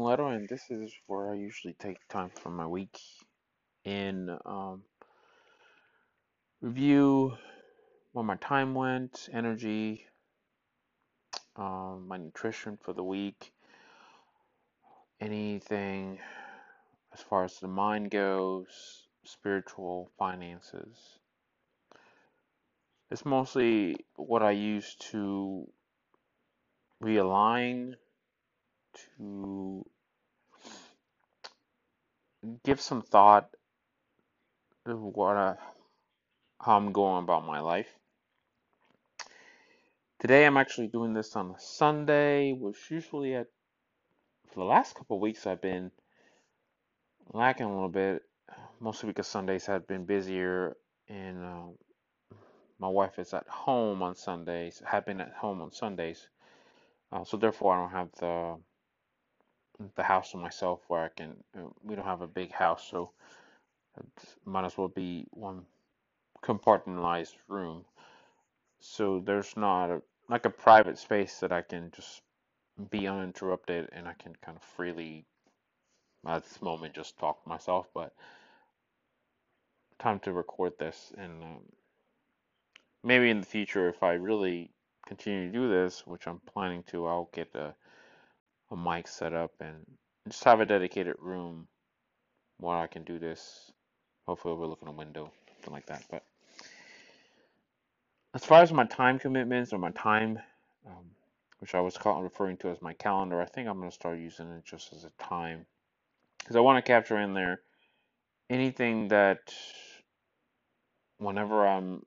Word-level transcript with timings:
am 0.00 0.20
and 0.20 0.48
this 0.48 0.70
is 0.70 0.92
where 1.06 1.32
I 1.32 1.34
usually 1.34 1.74
take 1.74 2.06
time 2.08 2.30
from 2.30 2.56
my 2.56 2.66
week 2.66 2.98
and 3.84 4.30
um, 4.46 4.82
review 6.60 7.36
where 8.12 8.24
my 8.24 8.36
time 8.36 8.74
went, 8.74 9.28
energy, 9.32 10.06
um, 11.56 12.06
my 12.06 12.16
nutrition 12.16 12.78
for 12.80 12.92
the 12.92 13.02
week, 13.02 13.52
anything 15.20 16.18
as 17.12 17.20
far 17.20 17.44
as 17.44 17.58
the 17.58 17.68
mind 17.68 18.10
goes, 18.10 19.08
spiritual, 19.24 20.10
finances. 20.16 21.18
It's 23.10 23.24
mostly 23.24 23.96
what 24.14 24.42
I 24.42 24.52
use 24.52 24.94
to 25.10 25.66
realign, 27.02 27.94
to 29.16 29.84
give 32.64 32.80
some 32.80 33.02
thought 33.02 33.48
to 34.86 34.96
what 34.96 35.36
I, 35.36 35.54
how 36.60 36.76
I'm 36.76 36.92
going 36.92 37.22
about 37.22 37.46
my 37.46 37.60
life. 37.60 37.88
Today 40.20 40.46
I'm 40.46 40.56
actually 40.56 40.88
doing 40.88 41.12
this 41.12 41.36
on 41.36 41.50
a 41.50 41.60
Sunday, 41.60 42.52
which 42.52 42.90
usually 42.90 43.34
at 43.34 43.46
for 44.52 44.60
the 44.60 44.64
last 44.64 44.94
couple 44.96 45.20
weeks 45.20 45.46
I've 45.46 45.62
been 45.62 45.90
lacking 47.32 47.66
a 47.66 47.72
little 47.72 47.88
bit, 47.88 48.22
mostly 48.80 49.08
because 49.08 49.28
Sundays 49.28 49.66
have 49.66 49.86
been 49.86 50.06
busier 50.06 50.76
and 51.08 51.44
uh, 51.44 52.36
my 52.80 52.88
wife 52.88 53.18
is 53.18 53.34
at 53.34 53.46
home 53.48 54.02
on 54.02 54.16
Sundays, 54.16 54.82
have 54.86 55.06
been 55.06 55.20
at 55.20 55.34
home 55.34 55.60
on 55.60 55.72
Sundays, 55.72 56.28
uh, 57.12 57.24
so 57.24 57.36
therefore 57.36 57.74
I 57.74 57.80
don't 57.82 57.90
have 57.92 58.08
the 58.18 58.56
the 59.96 60.02
house 60.02 60.32
to 60.32 60.36
myself 60.36 60.80
where 60.88 61.04
I 61.04 61.08
can. 61.16 61.36
We 61.82 61.94
don't 61.94 62.04
have 62.04 62.22
a 62.22 62.26
big 62.26 62.52
house, 62.52 62.86
so 62.90 63.12
it 63.98 64.06
might 64.44 64.64
as 64.64 64.76
well 64.78 64.88
be 64.88 65.26
one 65.30 65.64
compartmentalized 66.42 67.34
room. 67.48 67.84
So 68.80 69.20
there's 69.20 69.56
not 69.56 69.90
a 69.90 70.02
like 70.28 70.44
a 70.44 70.50
private 70.50 70.98
space 70.98 71.40
that 71.40 71.52
I 71.52 71.62
can 71.62 71.90
just 71.94 72.22
be 72.90 73.08
uninterrupted 73.08 73.88
and 73.92 74.06
I 74.06 74.14
can 74.14 74.34
kind 74.44 74.56
of 74.56 74.62
freely 74.62 75.24
at 76.26 76.44
this 76.44 76.62
moment 76.62 76.94
just 76.94 77.18
talk 77.18 77.42
to 77.42 77.48
myself. 77.48 77.88
But 77.94 78.12
time 79.98 80.20
to 80.20 80.32
record 80.32 80.72
this 80.78 81.12
and 81.16 81.42
um, 81.42 81.60
maybe 83.02 83.30
in 83.30 83.40
the 83.40 83.46
future 83.46 83.88
if 83.88 84.02
I 84.02 84.12
really 84.14 84.70
continue 85.06 85.46
to 85.46 85.52
do 85.52 85.68
this, 85.68 86.06
which 86.06 86.26
I'm 86.26 86.40
planning 86.40 86.84
to, 86.88 87.06
I'll 87.06 87.30
get 87.32 87.54
a, 87.54 87.74
a 88.70 88.76
mic 88.76 89.08
set 89.08 89.32
up 89.32 89.52
and 89.60 89.76
just 90.28 90.44
have 90.44 90.60
a 90.60 90.66
dedicated 90.66 91.16
room 91.18 91.68
where 92.58 92.76
I 92.76 92.86
can 92.86 93.04
do 93.04 93.18
this. 93.18 93.72
Hopefully 94.26 94.52
overlooking 94.54 94.88
a 94.88 94.92
window, 94.92 95.32
something 95.56 95.72
like 95.72 95.86
that. 95.86 96.04
But 96.10 96.22
as 98.34 98.44
far 98.44 98.62
as 98.62 98.72
my 98.72 98.84
time 98.84 99.18
commitments 99.18 99.72
or 99.72 99.78
my 99.78 99.90
time, 99.92 100.38
um, 100.86 101.04
which 101.60 101.74
I 101.74 101.80
was 101.80 101.98
referring 102.04 102.58
to 102.58 102.68
as 102.68 102.82
my 102.82 102.92
calendar, 102.92 103.40
I 103.40 103.46
think 103.46 103.68
I'm 103.68 103.78
going 103.78 103.90
to 103.90 103.94
start 103.94 104.18
using 104.18 104.50
it 104.50 104.64
just 104.64 104.92
as 104.92 105.04
a 105.04 105.10
time 105.22 105.64
because 106.38 106.56
I 106.56 106.60
want 106.60 106.84
to 106.84 106.92
capture 106.92 107.18
in 107.18 107.34
there 107.34 107.60
anything 108.50 109.08
that 109.08 109.52
whenever 111.18 111.66
I'm 111.66 112.02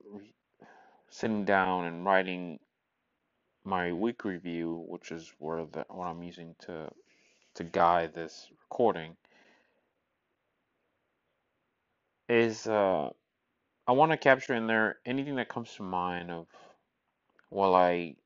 sitting 1.10 1.44
down 1.44 1.86
and 1.86 2.04
writing 2.04 2.58
my 3.64 3.92
week 3.92 4.24
review, 4.24 4.84
which 4.88 5.12
is 5.12 5.32
where 5.38 5.64
the 5.64 5.84
what 5.88 6.06
I'm 6.06 6.22
using 6.22 6.54
to 6.66 6.90
to 7.54 7.64
guide 7.64 8.14
this 8.14 8.48
recording, 8.62 9.16
is 12.28 12.66
uh, 12.66 13.10
I 13.86 13.92
want 13.92 14.12
to 14.12 14.18
capture 14.18 14.54
in 14.54 14.66
there 14.66 14.98
anything 15.06 15.36
that 15.36 15.48
comes 15.48 15.74
to 15.74 15.82
mind 15.82 16.30
of 16.30 16.46
while 17.50 17.74
I 17.74 18.16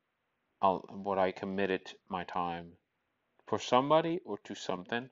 I'll, 0.63 0.79
what 0.89 1.19
I 1.19 1.33
committed 1.33 1.93
my 2.09 2.25
time 2.25 2.73
for 3.47 3.59
somebody 3.59 4.21
or 4.25 4.39
to 4.45 4.55
something. 4.55 5.11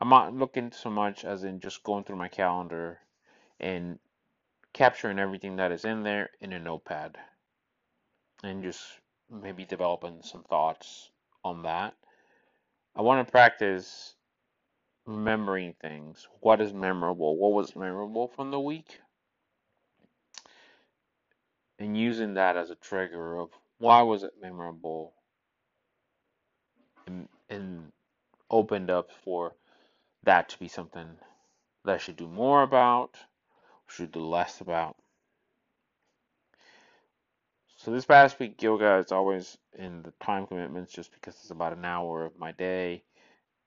I'm 0.00 0.08
not 0.08 0.34
looking 0.34 0.72
so 0.72 0.90
much 0.90 1.24
as 1.24 1.44
in 1.44 1.60
just 1.60 1.82
going 1.82 2.04
through 2.04 2.16
my 2.16 2.28
calendar 2.28 2.98
and 3.60 3.98
capturing 4.72 5.18
everything 5.18 5.56
that 5.56 5.72
is 5.72 5.84
in 5.84 6.02
there 6.02 6.30
in 6.40 6.52
a 6.52 6.58
notepad 6.58 7.16
and 8.44 8.62
just 8.62 8.82
maybe 9.30 9.64
developing 9.64 10.22
some 10.22 10.42
thoughts 10.44 11.10
on 11.44 11.62
that. 11.62 11.94
I 12.96 13.02
want 13.02 13.26
to 13.26 13.30
practice 13.30 14.14
remembering 15.06 15.74
things. 15.80 16.28
What 16.40 16.60
is 16.60 16.72
memorable? 16.72 17.36
What 17.36 17.52
was 17.52 17.74
memorable 17.74 18.28
from 18.28 18.50
the 18.50 18.60
week? 18.60 19.00
And 21.78 21.96
using 21.96 22.34
that 22.34 22.56
as 22.56 22.70
a 22.70 22.76
trigger 22.76 23.36
of 23.36 23.50
why 23.78 24.02
was 24.02 24.22
it 24.22 24.32
memorable 24.40 25.12
and, 27.06 27.28
and 27.50 27.92
opened 28.50 28.90
up 28.90 29.10
for 29.24 29.54
that 30.22 30.48
to 30.50 30.58
be 30.58 30.68
something 30.68 31.08
that 31.84 31.94
I 31.94 31.98
should 31.98 32.16
do 32.16 32.28
more 32.28 32.62
about, 32.62 33.16
should 33.88 34.12
do 34.12 34.20
less 34.20 34.60
about. 34.60 34.96
So 37.84 37.90
this 37.90 38.06
past 38.06 38.40
week, 38.40 38.62
yoga 38.62 38.96
is 38.96 39.12
always 39.12 39.58
in 39.78 40.00
the 40.04 40.12
time 40.12 40.46
commitments 40.46 40.90
just 40.90 41.12
because 41.12 41.34
it's 41.34 41.50
about 41.50 41.74
an 41.74 41.84
hour 41.84 42.24
of 42.24 42.38
my 42.38 42.52
day, 42.52 43.04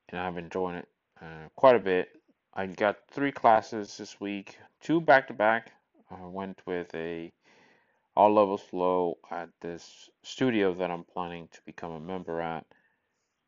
and 0.10 0.20
I've 0.20 0.34
been 0.34 0.46
enjoying 0.46 0.78
it 0.78 0.88
uh, 1.22 1.50
quite 1.56 1.76
a 1.76 1.80
bit. 1.80 2.10
I 2.52 2.66
got 2.66 2.98
three 3.12 3.32
classes 3.32 3.96
this 3.96 4.20
week, 4.20 4.58
two 4.82 5.02
back 5.02 5.28
to 5.28 5.36
back. 5.36 5.72
I 6.10 6.26
went 6.26 6.60
with 6.66 6.92
a 6.96 7.32
all 8.16 8.34
levels 8.34 8.64
flow 8.64 9.20
at 9.30 9.50
this 9.62 10.10
studio 10.24 10.74
that 10.74 10.90
I'm 10.90 11.04
planning 11.04 11.48
to 11.52 11.60
become 11.68 11.92
a 11.92 12.00
member 12.00 12.42
at, 12.42 12.66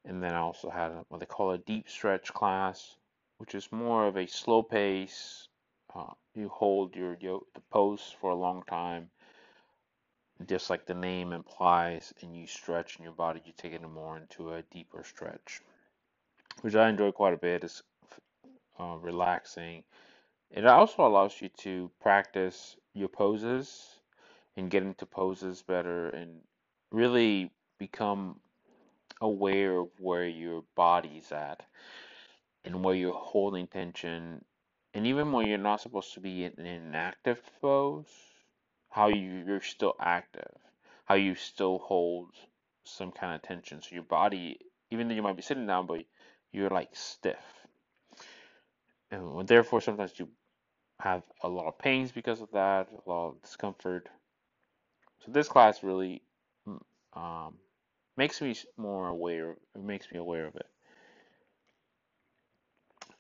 and 0.06 0.22
then 0.22 0.36
I 0.36 0.42
also 0.42 0.70
had 0.70 0.92
what 1.08 1.20
they 1.20 1.26
call 1.26 1.50
a 1.50 1.58
deep 1.58 1.90
stretch 1.90 2.32
class, 2.32 2.96
which 3.40 3.56
is 3.56 3.72
more 3.72 4.06
of 4.06 4.18
a 4.18 4.28
slow 4.28 4.62
pace. 4.62 5.48
Uh, 5.96 6.14
you 6.36 6.48
hold 6.48 6.96
your, 6.96 7.18
your 7.22 7.42
the 7.56 7.62
pose 7.72 8.16
for 8.22 8.30
a 8.30 8.36
long 8.36 8.62
time 8.70 9.10
just 10.48 10.70
like 10.70 10.86
the 10.86 10.94
name 10.94 11.34
implies, 11.34 12.14
and 12.22 12.36
you 12.36 12.48
stretch 12.48 12.98
in 12.98 13.04
your 13.04 13.14
body, 13.14 13.42
you 13.46 13.54
take 13.58 13.74
it 13.74 13.82
more 13.82 14.18
into 14.18 14.54
a 14.54 14.62
deeper 14.72 15.04
stretch, 15.04 15.62
which 16.62 16.76
I 16.76 16.90
enjoy 16.90 17.12
quite 17.12 17.34
a 17.34 17.38
bit. 17.38 17.64
It's 17.64 17.84
uh, 18.80 18.96
relaxing. 19.02 19.84
It 20.52 20.66
also 20.66 21.06
allows 21.06 21.42
you 21.42 21.50
to 21.60 21.92
practice 22.02 22.76
your 22.94 23.10
poses 23.10 24.00
and 24.56 24.72
get 24.72 24.84
into 24.84 25.06
poses 25.06 25.62
better 25.62 26.10
and 26.10 26.42
really 26.92 27.52
become 27.78 28.40
aware 29.22 29.78
of 29.78 29.90
where 30.00 30.28
your 30.28 30.64
body's 30.76 31.32
at 31.32 31.64
and 32.66 32.84
where 32.84 32.96
you're 32.96 33.14
holding 33.14 33.68
tension. 33.68 34.44
And 34.94 35.06
even 35.06 35.32
when 35.32 35.48
you're 35.48 35.58
not 35.58 35.82
supposed 35.82 36.14
to 36.14 36.20
be 36.20 36.46
in 36.46 36.66
an 36.66 36.96
active 36.96 37.42
pose, 37.62 38.08
how 39.00 39.08
you, 39.08 39.46
you're 39.48 39.62
still 39.62 39.94
active, 39.98 40.52
how 41.06 41.16
you 41.16 41.34
still 41.34 41.78
hold 41.78 42.28
some 42.84 43.14
kind 43.14 43.34
of 43.34 43.42
tension. 43.42 43.82
So 43.82 43.96
your 43.96 44.04
body, 44.04 44.60
even 44.92 45.08
though 45.08 45.14
you 45.14 45.22
might 45.22 45.38
be 45.38 45.42
sitting 45.42 45.66
down, 45.66 45.86
but 45.86 46.02
you're 46.52 46.70
like 46.70 46.90
stiff. 46.92 47.38
And 49.10 49.48
therefore, 49.48 49.80
sometimes 49.80 50.12
you 50.18 50.28
have 51.00 51.24
a 51.42 51.48
lot 51.48 51.70
of 51.70 51.80
pains 51.80 52.12
because 52.12 52.42
of 52.42 52.52
that, 52.52 52.90
a 52.92 53.10
lot 53.10 53.30
of 53.30 53.42
discomfort. 53.42 54.10
So 55.26 55.32
this 55.32 55.48
class 55.48 55.82
really 55.82 56.22
um, 57.14 57.56
makes 58.18 58.42
me 58.42 58.54
more 58.76 59.08
aware. 59.08 59.52
It 59.76 59.82
makes 59.82 60.12
me 60.12 60.20
aware 60.20 60.46
of 60.46 60.58
it. 60.58 60.68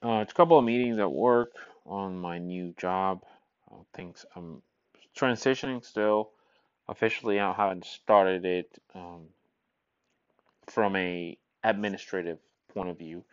Uh, 0.04 0.19
it's 0.24 0.33
a 0.33 0.36
couple 0.36 0.59
of 0.59 0.65
meetings 0.65 1.00
at 1.00 1.09
work 1.09 1.54
on 1.86 2.19
my 2.19 2.38
new 2.38 2.74
job. 2.77 3.24
Uh, 3.71 3.77
things 3.95 4.25
I'm 4.36 4.62
transitioning 5.19 5.83
still. 5.83 6.31
Officially, 6.88 7.39
I 7.39 7.54
haven't 7.54 7.86
started 7.86 8.45
it 8.45 8.80
um, 8.95 9.27
from 10.68 10.95
a 10.95 11.38
administrative 11.63 12.39
point 12.74 12.89
of 12.89 12.98
view, 12.98 13.24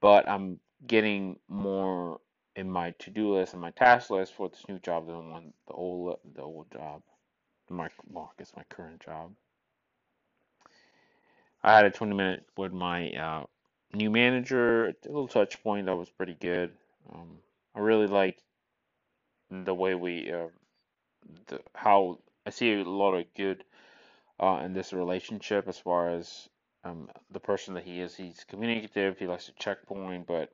but 0.00 0.28
I'm 0.28 0.58
getting 0.86 1.38
more 1.48 2.20
in 2.56 2.70
my 2.70 2.92
to-do 2.98 3.34
list 3.34 3.52
and 3.52 3.62
my 3.62 3.70
task 3.70 4.10
list 4.10 4.34
for 4.34 4.48
this 4.48 4.64
new 4.68 4.78
job 4.78 5.06
than 5.06 5.30
one 5.30 5.52
the 5.68 5.74
old 5.74 6.18
the 6.34 6.42
old 6.42 6.70
job. 6.72 7.02
My 7.68 7.88
well, 8.08 8.32
I 8.32 8.38
guess 8.38 8.52
my 8.56 8.64
current 8.68 9.00
job. 9.00 9.30
I 11.62 11.76
had 11.76 11.84
a 11.84 11.90
20 11.90 12.14
minute 12.14 12.46
with 12.56 12.72
my 12.72 13.10
uh, 13.10 13.44
new 13.92 14.10
manager, 14.10 14.86
a 14.86 14.94
little 15.04 15.28
touch 15.28 15.62
point 15.62 15.86
that 15.86 15.96
was 15.96 16.08
pretty 16.08 16.34
good. 16.34 16.72
Um, 17.12 17.38
I 17.74 17.80
really 17.80 18.06
liked 18.06 18.42
the 19.50 19.74
way 19.74 19.94
we 19.94 20.32
uh, 20.32 20.48
the 21.46 21.60
how 21.74 22.18
I 22.46 22.50
see 22.50 22.74
a 22.74 22.84
lot 22.84 23.14
of 23.14 23.26
good 23.34 23.64
uh, 24.40 24.62
in 24.64 24.72
this 24.72 24.92
relationship 24.92 25.68
as 25.68 25.78
far 25.78 26.10
as 26.10 26.48
um, 26.84 27.08
the 27.30 27.40
person 27.40 27.74
that 27.74 27.84
he 27.84 28.00
is. 28.00 28.16
He's 28.16 28.44
communicative. 28.48 29.18
He 29.18 29.26
likes 29.26 29.46
to 29.46 29.52
checkpoint, 29.52 30.26
but 30.26 30.50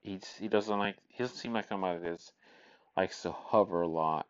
he's 0.00 0.26
he 0.38 0.48
doesn't 0.48 0.78
like 0.78 0.96
he 1.08 1.22
doesn't 1.22 1.36
seem 1.36 1.52
like 1.52 1.68
somebody 1.68 2.00
that 2.00 2.20
likes 2.96 3.22
to 3.22 3.32
hover 3.32 3.82
a 3.82 3.88
lot. 3.88 4.26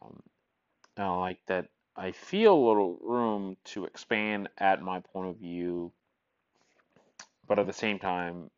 Um, 0.00 0.22
I 0.96 1.08
like 1.16 1.40
that. 1.46 1.68
I 1.96 2.12
feel 2.12 2.54
a 2.54 2.66
little 2.68 2.98
room 3.02 3.56
to 3.66 3.84
expand 3.84 4.48
at 4.58 4.82
my 4.82 5.00
point 5.00 5.28
of 5.28 5.36
view, 5.36 5.92
but 7.46 7.58
at 7.58 7.66
the 7.66 7.72
same 7.72 8.00
time, 8.00 8.50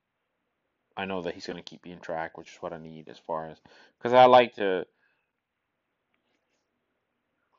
I 0.96 1.04
know 1.04 1.22
that 1.22 1.34
he's 1.34 1.46
going 1.46 1.58
to 1.58 1.62
keep 1.62 1.84
me 1.84 1.92
in 1.92 2.00
track, 2.00 2.38
which 2.38 2.52
is 2.52 2.56
what 2.62 2.72
I 2.72 2.78
need 2.78 3.08
as 3.08 3.18
far 3.18 3.48
as 3.48 3.58
because 3.98 4.12
I 4.12 4.24
like 4.24 4.54
to 4.54 4.86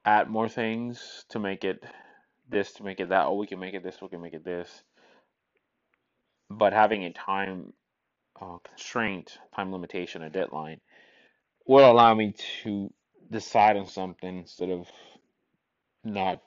add 0.07 0.29
more 0.29 0.47
things 0.47 1.25
to 1.27 1.37
make 1.37 1.65
it 1.65 1.83
this, 2.49 2.71
to 2.71 2.83
make 2.83 3.01
it 3.01 3.09
that. 3.09 3.25
Oh, 3.25 3.35
we 3.35 3.45
can 3.45 3.59
make 3.59 3.73
it 3.73 3.83
this, 3.83 4.01
we 4.01 4.07
can 4.07 4.21
make 4.21 4.33
it 4.33 4.45
this. 4.45 4.83
But 6.49 6.71
having 6.71 7.03
a 7.03 7.11
time 7.11 7.73
uh, 8.41 8.57
constraint, 8.65 9.37
time 9.53 9.73
limitation, 9.73 10.23
a 10.23 10.29
deadline 10.29 10.79
will 11.65 11.91
allow 11.91 12.13
me 12.13 12.33
to 12.63 12.89
decide 13.29 13.75
on 13.75 13.85
something 13.85 14.37
instead 14.37 14.69
of 14.69 14.87
not 16.05 16.41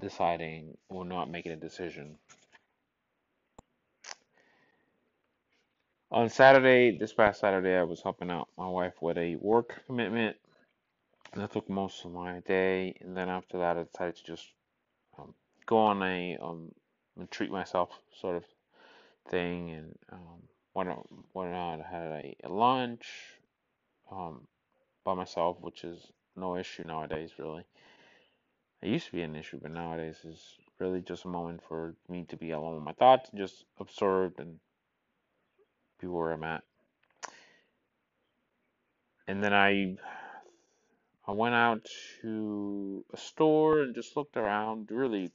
deciding 0.00 0.78
or 0.88 1.04
not 1.04 1.30
making 1.30 1.52
a 1.52 1.56
decision. 1.56 2.16
On 6.10 6.30
Saturday, 6.30 6.96
this 6.96 7.12
past 7.12 7.40
Saturday, 7.40 7.76
I 7.76 7.82
was 7.82 8.00
helping 8.02 8.30
out 8.30 8.48
my 8.56 8.66
wife 8.66 8.94
with 9.02 9.18
a 9.18 9.36
work 9.36 9.82
commitment. 9.86 10.36
That 11.34 11.52
took 11.52 11.70
most 11.70 12.04
of 12.04 12.12
my 12.12 12.40
day, 12.40 12.94
and 13.00 13.16
then 13.16 13.28
after 13.28 13.58
that, 13.58 13.78
I 13.78 13.84
decided 13.84 14.16
to 14.16 14.24
just 14.24 14.48
um, 15.16 15.32
go 15.64 15.78
on 15.78 16.02
a 16.02 16.36
um, 16.42 16.72
treat 17.30 17.52
myself 17.52 17.90
sort 18.20 18.36
of 18.36 18.44
thing, 19.28 19.70
and 19.70 19.98
um, 20.10 20.88
out, 20.90 21.08
went 21.32 21.54
out, 21.54 21.80
had 21.88 22.06
a, 22.06 22.36
a 22.44 22.48
lunch 22.48 23.06
um, 24.10 24.48
by 25.04 25.14
myself, 25.14 25.56
which 25.60 25.84
is 25.84 26.10
no 26.34 26.56
issue 26.56 26.84
nowadays, 26.84 27.30
really. 27.38 27.64
It 28.82 28.88
used 28.88 29.06
to 29.06 29.12
be 29.12 29.22
an 29.22 29.36
issue, 29.36 29.60
but 29.62 29.70
nowadays 29.70 30.16
is 30.24 30.42
really 30.80 31.00
just 31.00 31.26
a 31.26 31.28
moment 31.28 31.60
for 31.68 31.94
me 32.08 32.24
to 32.30 32.36
be 32.36 32.50
alone 32.50 32.74
with 32.74 32.84
my 32.84 32.92
thoughts 32.92 33.30
and 33.30 33.38
just 33.38 33.64
absorbed 33.78 34.40
and 34.40 34.58
be 36.00 36.06
where 36.06 36.32
I'm 36.32 36.44
at. 36.44 36.64
And 39.28 39.44
then 39.44 39.52
I 39.52 39.96
I 41.30 41.32
went 41.32 41.54
out 41.54 41.86
to 42.22 43.04
a 43.12 43.16
store 43.16 43.82
and 43.82 43.94
just 43.94 44.16
looked 44.16 44.36
around, 44.36 44.90
really 44.90 45.30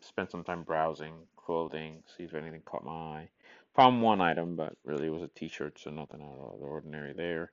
spent 0.00 0.32
some 0.32 0.42
time 0.42 0.64
browsing 0.64 1.14
clothing, 1.36 2.02
see 2.16 2.24
if 2.24 2.34
anything 2.34 2.62
caught 2.64 2.84
my 2.84 2.90
eye. 2.90 3.28
Found 3.76 4.02
one 4.02 4.20
item, 4.20 4.56
but 4.56 4.76
really 4.84 5.06
it 5.06 5.10
was 5.10 5.22
a 5.22 5.28
t-shirt, 5.28 5.78
so 5.78 5.90
nothing 5.90 6.20
out 6.20 6.54
of 6.54 6.58
the 6.58 6.66
ordinary 6.66 7.12
there. 7.12 7.52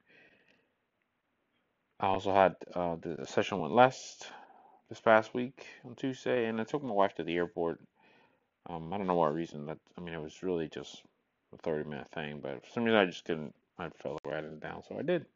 I 2.00 2.08
also 2.08 2.34
had 2.34 2.56
uh, 2.74 2.96
the 2.96 3.28
session 3.28 3.60
went 3.60 3.76
last 3.76 4.26
this 4.90 5.00
past 5.00 5.36
week 5.36 5.68
on 5.86 5.94
Tuesday, 5.94 6.48
and 6.48 6.60
I 6.60 6.64
took 6.64 6.82
my 6.82 6.94
wife 6.94 7.14
to 7.18 7.24
the 7.24 7.36
airport. 7.36 7.80
Um, 8.68 8.92
I 8.92 8.98
don't 8.98 9.06
know 9.06 9.14
what 9.14 9.36
reason 9.36 9.68
that. 9.68 9.78
I 9.96 10.02
mean, 10.02 10.16
it 10.16 10.22
was 10.22 10.42
really 10.42 10.68
just 10.68 11.04
a 11.54 11.58
30 11.58 11.88
minute 11.88 12.10
thing, 12.12 12.40
but 12.42 12.66
for 12.66 12.72
some 12.72 12.86
reason 12.86 12.98
I 12.98 13.06
just 13.06 13.24
couldn't. 13.24 13.54
I 13.78 13.90
felt 13.90 14.16
like 14.16 14.34
writing 14.34 14.54
it 14.54 14.62
down, 14.62 14.82
so 14.90 14.98
I 14.98 15.04
did. 15.04 15.28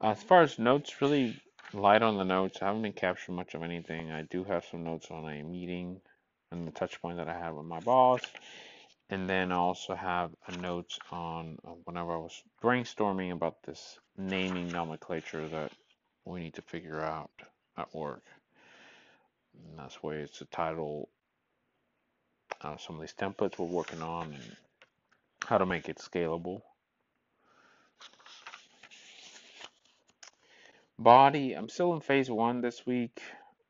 As 0.00 0.22
far 0.22 0.42
as 0.42 0.58
notes, 0.58 1.02
really 1.02 1.40
light 1.72 2.02
on 2.02 2.16
the 2.16 2.24
notes. 2.24 2.58
I 2.62 2.66
haven't 2.66 2.82
been 2.82 2.92
capturing 2.92 3.36
much 3.36 3.54
of 3.54 3.62
anything. 3.62 4.12
I 4.12 4.22
do 4.22 4.44
have 4.44 4.64
some 4.64 4.84
notes 4.84 5.10
on 5.10 5.28
a 5.28 5.42
meeting 5.42 6.00
and 6.52 6.66
the 6.66 6.72
touch 6.72 7.02
point 7.02 7.16
that 7.16 7.28
I 7.28 7.36
had 7.36 7.54
with 7.54 7.66
my 7.66 7.80
boss. 7.80 8.22
And 9.10 9.28
then 9.28 9.50
I 9.50 9.56
also 9.56 9.94
have 9.94 10.30
a 10.46 10.56
notes 10.56 10.98
on 11.10 11.58
uh, 11.66 11.70
whenever 11.84 12.12
I 12.12 12.18
was 12.18 12.42
brainstorming 12.62 13.32
about 13.32 13.62
this 13.64 13.98
naming 14.16 14.68
nomenclature 14.68 15.48
that 15.48 15.72
we 16.24 16.40
need 16.40 16.54
to 16.54 16.62
figure 16.62 17.00
out 17.00 17.30
at 17.76 17.92
work. 17.94 18.22
And 19.54 19.78
that's 19.78 20.02
why 20.02 20.14
it's 20.14 20.40
a 20.40 20.46
title 20.46 21.08
uh, 22.62 22.76
some 22.76 22.96
of 22.96 23.00
these 23.00 23.14
templates 23.14 23.58
we're 23.58 23.66
working 23.66 24.02
on 24.02 24.32
and 24.32 24.56
how 25.44 25.58
to 25.58 25.66
make 25.66 25.88
it 25.88 25.98
scalable. 25.98 26.62
Body, 30.98 31.52
I'm 31.52 31.68
still 31.68 31.94
in 31.94 32.00
phase 32.00 32.28
one 32.28 32.60
this 32.60 32.84
week. 32.84 33.20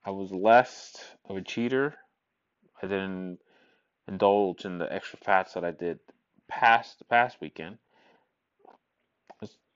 I 0.03 0.11
was 0.11 0.33
less 0.33 0.97
of 1.29 1.37
a 1.37 1.43
cheater. 1.43 1.95
I 2.83 2.87
didn't 2.87 3.41
indulge 4.07 4.65
in 4.65 4.79
the 4.79 4.91
extra 4.91 5.19
fats 5.19 5.53
that 5.53 5.63
I 5.63 5.73
did 5.73 5.99
past 6.49 6.99
the 6.99 7.05
past 7.05 7.37
weekend. 7.43 7.77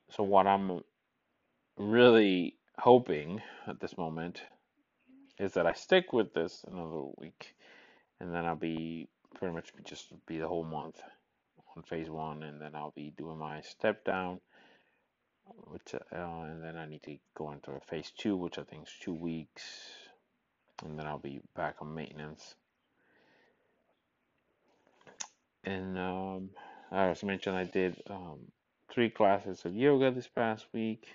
So 0.09 0.23
what 0.23 0.47
I'm 0.47 0.81
really 1.77 2.57
hoping 2.79 3.41
at 3.67 3.79
this 3.79 3.99
moment 3.99 4.41
is 5.39 5.53
that 5.53 5.67
I 5.67 5.73
stick 5.73 6.11
with 6.11 6.33
this 6.33 6.65
another 6.67 7.03
week, 7.19 7.55
and 8.19 8.33
then 8.33 8.45
I'll 8.45 8.55
be 8.55 9.07
pretty 9.35 9.53
much 9.53 9.71
just 9.83 10.11
be 10.25 10.39
the 10.39 10.47
whole 10.47 10.63
month 10.63 11.01
on 11.77 11.83
phase 11.83 12.09
one, 12.09 12.41
and 12.41 12.59
then 12.59 12.73
I'll 12.73 12.93
be 12.95 13.13
doing 13.15 13.37
my 13.37 13.61
step 13.61 14.03
down 14.05 14.39
which 15.67 15.95
uh, 15.95 15.99
and 16.11 16.63
then 16.63 16.77
I 16.77 16.85
need 16.85 17.03
to 17.03 17.17
go 17.35 17.51
into 17.51 17.71
a 17.71 17.79
phase 17.79 18.11
two, 18.17 18.35
which 18.35 18.57
I 18.57 18.63
think 18.63 18.87
is 18.87 18.93
two 19.01 19.13
weeks, 19.13 19.63
and 20.83 20.97
then 20.97 21.05
I'll 21.05 21.19
be 21.19 21.41
back 21.55 21.75
on 21.81 21.93
maintenance. 21.93 22.55
And 25.63 25.97
um, 25.97 26.49
as 26.91 27.23
mentioned, 27.23 27.55
I 27.55 27.63
did 27.63 28.01
um, 28.09 28.39
three 28.91 29.09
classes 29.09 29.65
of 29.65 29.75
yoga 29.75 30.11
this 30.11 30.27
past 30.27 30.65
week, 30.73 31.07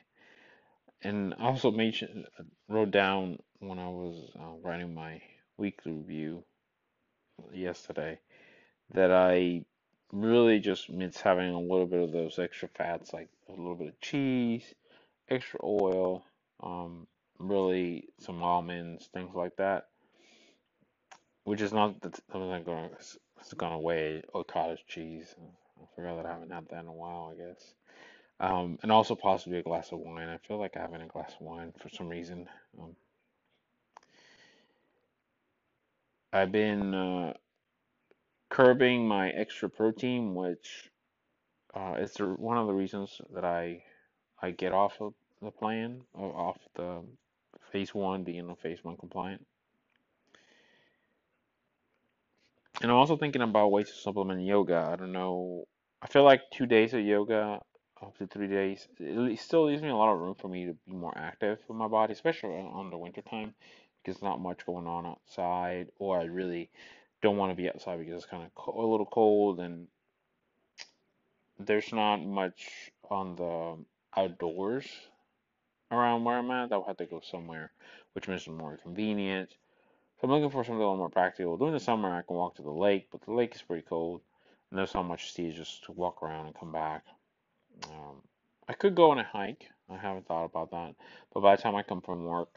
and 1.02 1.34
also 1.34 1.70
mentioned 1.70 2.26
uh, 2.38 2.42
wrote 2.68 2.90
down 2.90 3.38
when 3.60 3.78
I 3.78 3.88
was 3.88 4.16
uh, 4.38 4.56
writing 4.62 4.94
my 4.94 5.20
weekly 5.56 5.92
review 5.92 6.44
yesterday 7.52 8.18
that 8.94 9.12
I 9.12 9.64
really 10.12 10.60
just 10.60 10.90
miss 10.90 11.20
having 11.20 11.50
a 11.50 11.60
little 11.60 11.86
bit 11.86 12.02
of 12.02 12.12
those 12.12 12.38
extra 12.38 12.68
fats, 12.68 13.12
like 13.12 13.28
a 13.48 13.52
little 13.52 13.74
bit 13.74 13.88
of 13.88 14.00
cheese, 14.00 14.74
extra 15.28 15.60
oil, 15.62 16.24
um, 16.62 17.06
really 17.38 18.08
some 18.20 18.42
almonds, 18.42 19.08
things 19.12 19.34
like 19.34 19.56
that. 19.56 19.86
Which 21.44 21.60
is 21.60 21.72
not 21.72 21.94
something 22.30 22.64
going 22.64 22.90
it's 23.40 23.54
gone 23.54 23.72
away 23.72 24.22
or 24.34 24.44
cottage 24.44 24.84
cheese. 24.86 25.34
I 25.80 25.86
forgot 25.94 26.16
that 26.16 26.26
I 26.26 26.32
haven't 26.32 26.52
had 26.52 26.68
that 26.68 26.80
in 26.80 26.88
a 26.88 26.92
while, 26.92 27.32
I 27.32 27.48
guess. 27.48 27.74
Um, 28.40 28.78
and 28.82 28.92
also 28.92 29.14
possibly 29.14 29.58
a 29.58 29.62
glass 29.62 29.90
of 29.92 29.98
wine. 29.98 30.28
I 30.28 30.38
feel 30.38 30.58
like 30.58 30.76
I 30.76 30.80
haven't 30.80 31.02
a 31.02 31.06
glass 31.06 31.34
of 31.40 31.46
wine 31.46 31.72
for 31.80 31.88
some 31.88 32.08
reason. 32.08 32.48
Um, 32.78 32.94
I've 36.32 36.52
been 36.52 36.94
uh, 36.94 37.32
curbing 38.50 39.08
my 39.08 39.30
extra 39.30 39.68
protein, 39.68 40.34
which 40.34 40.90
uh, 41.78 42.06
the, 42.16 42.24
one 42.36 42.58
of 42.58 42.66
the 42.66 42.72
reasons 42.72 43.20
that 43.34 43.44
I 43.44 43.84
I 44.42 44.50
get 44.50 44.72
off 44.72 45.00
of 45.00 45.14
the 45.42 45.50
plan, 45.50 46.02
off 46.14 46.58
the 46.74 47.02
phase 47.72 47.94
one, 47.94 48.24
being 48.24 48.48
a 48.50 48.56
phase 48.56 48.82
one 48.82 48.96
compliant. 48.96 49.46
And 52.80 52.90
I'm 52.90 52.96
also 52.96 53.16
thinking 53.16 53.42
about 53.42 53.72
ways 53.72 53.88
to 53.90 53.96
supplement 53.96 54.42
yoga. 54.42 54.88
I 54.92 54.96
don't 54.96 55.12
know. 55.12 55.64
I 56.00 56.06
feel 56.06 56.22
like 56.22 56.42
two 56.52 56.66
days 56.66 56.94
of 56.94 57.00
yoga, 57.00 57.60
up 58.00 58.16
to 58.18 58.26
three 58.28 58.46
days, 58.46 58.86
it 58.98 59.40
still 59.40 59.66
leaves 59.66 59.82
me 59.82 59.88
a 59.88 59.96
lot 59.96 60.12
of 60.12 60.20
room 60.20 60.36
for 60.36 60.48
me 60.48 60.66
to 60.66 60.76
be 60.86 60.92
more 60.92 61.16
active 61.16 61.58
with 61.68 61.76
my 61.76 61.88
body, 61.88 62.12
especially 62.12 62.50
on 62.50 62.90
the 62.90 62.98
winter 62.98 63.22
time, 63.22 63.54
because 64.02 64.22
not 64.22 64.40
much 64.40 64.64
going 64.64 64.86
on 64.86 65.06
outside, 65.06 65.88
or 65.98 66.20
I 66.20 66.24
really 66.24 66.70
don't 67.20 67.36
want 67.36 67.50
to 67.50 67.56
be 67.56 67.68
outside 67.68 67.98
because 67.98 68.14
it's 68.14 68.30
kind 68.30 68.44
of 68.44 68.74
a 68.74 68.80
little 68.80 69.06
cold 69.06 69.58
and 69.58 69.88
there's 71.58 71.92
not 71.92 72.18
much 72.18 72.90
on 73.10 73.36
the 73.36 73.76
outdoors 74.16 74.86
around 75.90 76.24
where 76.24 76.38
I'm 76.38 76.50
at. 76.50 76.72
I'll 76.72 76.84
have 76.84 76.98
to 76.98 77.06
go 77.06 77.20
somewhere, 77.20 77.72
which 78.12 78.28
makes 78.28 78.46
it 78.46 78.50
more 78.50 78.78
convenient. 78.82 79.50
So 79.50 80.24
I'm 80.24 80.30
looking 80.30 80.50
for 80.50 80.64
something 80.64 80.76
a 80.76 80.78
little 80.78 80.96
more 80.96 81.10
practical. 81.10 81.56
During 81.56 81.74
the 81.74 81.80
summer, 81.80 82.14
I 82.14 82.22
can 82.22 82.36
walk 82.36 82.56
to 82.56 82.62
the 82.62 82.70
lake, 82.70 83.08
but 83.10 83.22
the 83.22 83.32
lake 83.32 83.54
is 83.54 83.62
pretty 83.62 83.86
cold, 83.88 84.20
and 84.70 84.78
there's 84.78 84.94
not 84.94 85.04
much 85.04 85.28
to 85.28 85.32
see 85.32 85.52
just 85.52 85.84
to 85.84 85.92
walk 85.92 86.22
around 86.22 86.46
and 86.46 86.54
come 86.54 86.72
back. 86.72 87.04
Um, 87.84 88.22
I 88.68 88.72
could 88.72 88.94
go 88.94 89.10
on 89.10 89.18
a 89.18 89.24
hike. 89.24 89.68
I 89.88 89.96
haven't 89.96 90.26
thought 90.26 90.44
about 90.44 90.70
that, 90.72 90.94
but 91.32 91.40
by 91.40 91.56
the 91.56 91.62
time 91.62 91.76
I 91.76 91.82
come 91.82 92.02
from 92.02 92.24
work, 92.24 92.50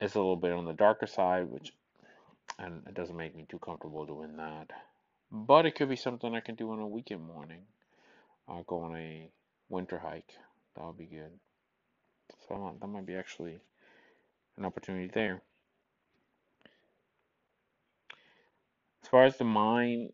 it's 0.00 0.14
a 0.14 0.18
little 0.18 0.36
bit 0.36 0.52
on 0.52 0.64
the 0.64 0.72
darker 0.72 1.06
side, 1.06 1.48
which 1.48 1.72
and 2.58 2.82
it 2.86 2.94
doesn't 2.94 3.16
make 3.16 3.34
me 3.34 3.46
too 3.48 3.58
comfortable 3.58 4.04
doing 4.04 4.36
that. 4.36 4.70
But 5.32 5.66
it 5.66 5.74
could 5.74 5.88
be 5.88 5.96
something 5.96 6.34
I 6.34 6.40
can 6.40 6.56
do 6.56 6.70
on 6.72 6.80
a 6.80 6.86
weekend 6.86 7.22
morning. 7.22 7.62
I'll 8.50 8.64
go 8.64 8.80
on 8.80 8.96
a 8.96 9.30
winter 9.68 9.98
hike. 9.98 10.32
That 10.74 10.84
would 10.84 10.98
be 10.98 11.06
good. 11.06 11.38
So 12.48 12.76
that 12.80 12.86
might 12.86 13.06
be 13.06 13.14
actually 13.14 13.60
an 14.58 14.64
opportunity 14.64 15.10
there. 15.12 15.42
As 19.02 19.08
far 19.08 19.24
as 19.24 19.38
the 19.38 19.44
mind, 19.44 20.12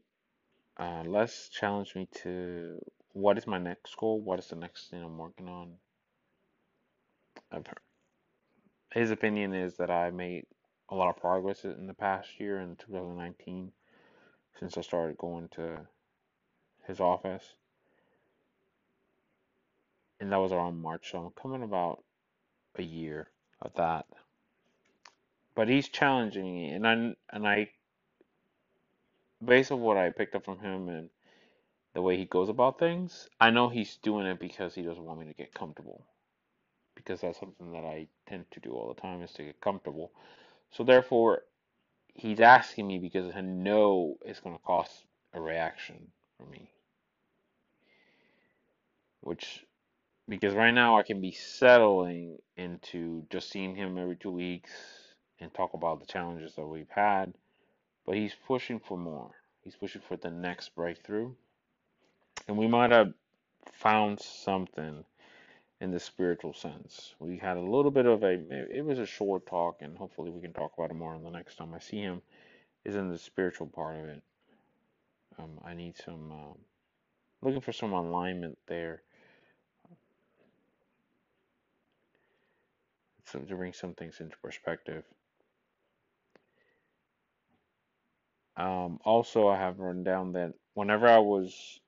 uh, 0.77 1.03
Les 1.07 1.49
challenged 1.49 1.97
me 1.97 2.09
to 2.23 2.79
what 3.13 3.39
is 3.39 3.47
my 3.47 3.59
next 3.59 3.97
goal? 3.97 4.21
What 4.21 4.39
is 4.39 4.49
the 4.49 4.57
next 4.57 4.91
thing 4.91 5.03
I'm 5.03 5.17
working 5.17 5.49
on? 5.49 5.73
His 8.93 9.11
opinion 9.11 9.55
is 9.55 9.79
that 9.79 9.91
I 9.91 10.11
made 10.11 10.45
a 10.91 10.95
lot 10.95 11.09
of 11.09 11.17
progress 11.17 11.65
in 11.65 11.87
the 11.87 11.95
past 11.95 12.29
year 12.39 12.61
in 12.61 12.77
2019 12.77 13.73
since 14.59 14.77
I 14.77 14.83
started 14.83 15.17
going 15.17 15.49
to 15.53 15.87
his 16.87 17.01
office. 17.01 17.55
And 20.21 20.33
that 20.33 20.39
was 20.39 20.53
around 20.53 20.81
March, 20.81 21.11
so 21.13 21.19
I'm 21.19 21.31
coming 21.43 21.63
about 21.63 22.03
a 22.77 22.83
year 22.83 23.29
of 23.61 23.73
that. 23.75 24.07
But 25.55 25.69
he's 25.69 25.89
challenging 25.89 26.55
me, 26.55 26.71
and 26.71 26.87
I 26.87 27.15
and 27.31 27.47
I, 27.47 27.71
based 29.45 29.73
on 29.73 29.81
what 29.81 29.97
I 29.97 30.11
picked 30.11 30.35
up 30.35 30.45
from 30.45 30.59
him 30.59 30.89
and 30.89 31.11
the 31.95 32.03
way 32.03 32.17
he 32.19 32.27
goes 32.27 32.51
about 32.51 32.79
things, 32.79 33.29
I 33.41 33.51
know 33.51 33.69
he's 33.69 33.97
doing 34.03 34.27
it 34.27 34.39
because 34.39 34.75
he 34.75 34.83
doesn't 34.83 35.05
want 35.05 35.19
me 35.21 35.27
to 35.27 35.33
get 35.33 35.55
comfortable. 35.55 36.05
Because 36.95 37.21
that's 37.21 37.41
something 37.41 37.73
that 37.73 37.85
I 37.85 38.09
tend 38.29 38.51
to 38.51 38.61
do 38.61 38.73
all 38.73 38.89
the 38.89 39.01
time 39.01 39.23
is 39.23 39.33
to 39.33 39.45
get 39.45 39.61
comfortable. 39.61 40.13
So 40.71 40.85
therefore, 40.85 41.43
he's 42.15 42.41
asking 42.41 42.87
me 42.87 42.99
because 42.99 43.35
I 43.35 43.41
know 43.43 44.17
it's 44.25 44.41
going 44.41 44.57
to 44.57 44.63
cost 44.63 44.93
a 45.33 45.41
reaction 45.41 46.09
for 46.37 46.47
me. 46.47 46.71
Which, 49.21 49.65
because 50.29 50.55
right 50.55 50.73
now 50.73 50.99
I 50.99 51.03
can 51.03 51.21
be 51.21 51.33
settling 51.33 52.39
into 52.57 53.25
just 53.31 53.51
seeing 53.51 53.77
him 53.77 53.99
every 53.99 54.17
two 54.17 54.31
weeks 54.31 54.71
and 55.41 55.53
talk 55.53 55.75
about 55.75 56.01
the 56.01 56.07
challenges 56.07 56.55
that 56.55 56.67
we've 56.67 56.91
had, 56.91 57.33
but 58.05 58.17
he's 58.17 58.35
pushing 58.47 58.81
for 58.81 58.99
more. 58.99 59.31
He's 59.63 59.77
pushing 59.77 60.03
for 60.03 60.17
the 60.17 60.31
next 60.31 60.75
breakthrough. 60.75 61.33
And 62.49 62.57
we 62.57 62.67
might 62.67 62.91
have 62.91 63.13
found 63.73 64.21
something 64.21 65.05
in 65.81 65.91
the 65.91 66.01
spiritual 66.01 66.55
sense. 66.55 67.15
We 67.19 67.37
had 67.37 67.57
a 67.57 67.61
little 67.61 67.91
bit 67.91 68.07
of 68.07 68.23
a, 68.23 68.41
it 68.71 68.85
was 68.85 68.99
a 68.99 69.07
short 69.07 69.47
talk, 69.47 69.79
and 69.81 69.97
hopefully 69.97 70.31
we 70.31 70.41
can 70.41 70.53
talk 70.53 70.73
about 70.77 70.91
it 70.91 70.95
more 70.95 71.15
on 71.15 71.23
the 71.23 71.31
next 71.31 71.57
time 71.57 71.75
I 71.75 71.79
see 71.79 72.01
him, 72.01 72.23
is 72.85 72.97
in 72.97 73.11
the 73.11 73.19
spiritual 73.19 73.67
part 73.67 73.97
of 73.97 74.07
it. 74.07 74.23
Um, 75.39 75.59
I 75.65 75.75
need 75.75 75.97
some, 75.97 76.33
um, 76.33 76.59
looking 77.43 77.61
for 77.61 77.73
some 77.73 77.93
alignment 77.93 78.57
there 78.67 79.03
to 83.45 83.55
bring 83.55 83.73
some 83.73 83.95
things 83.95 84.21
into 84.21 84.37
perspective. 84.39 85.05
Um, 88.57 88.99
also, 89.05 89.49
I 89.49 89.57
have 89.57 89.79
written 89.79 90.03
down 90.03 90.33
that 90.33 90.55
whenever 90.75 91.07
I 91.07 91.19
was 91.19 91.81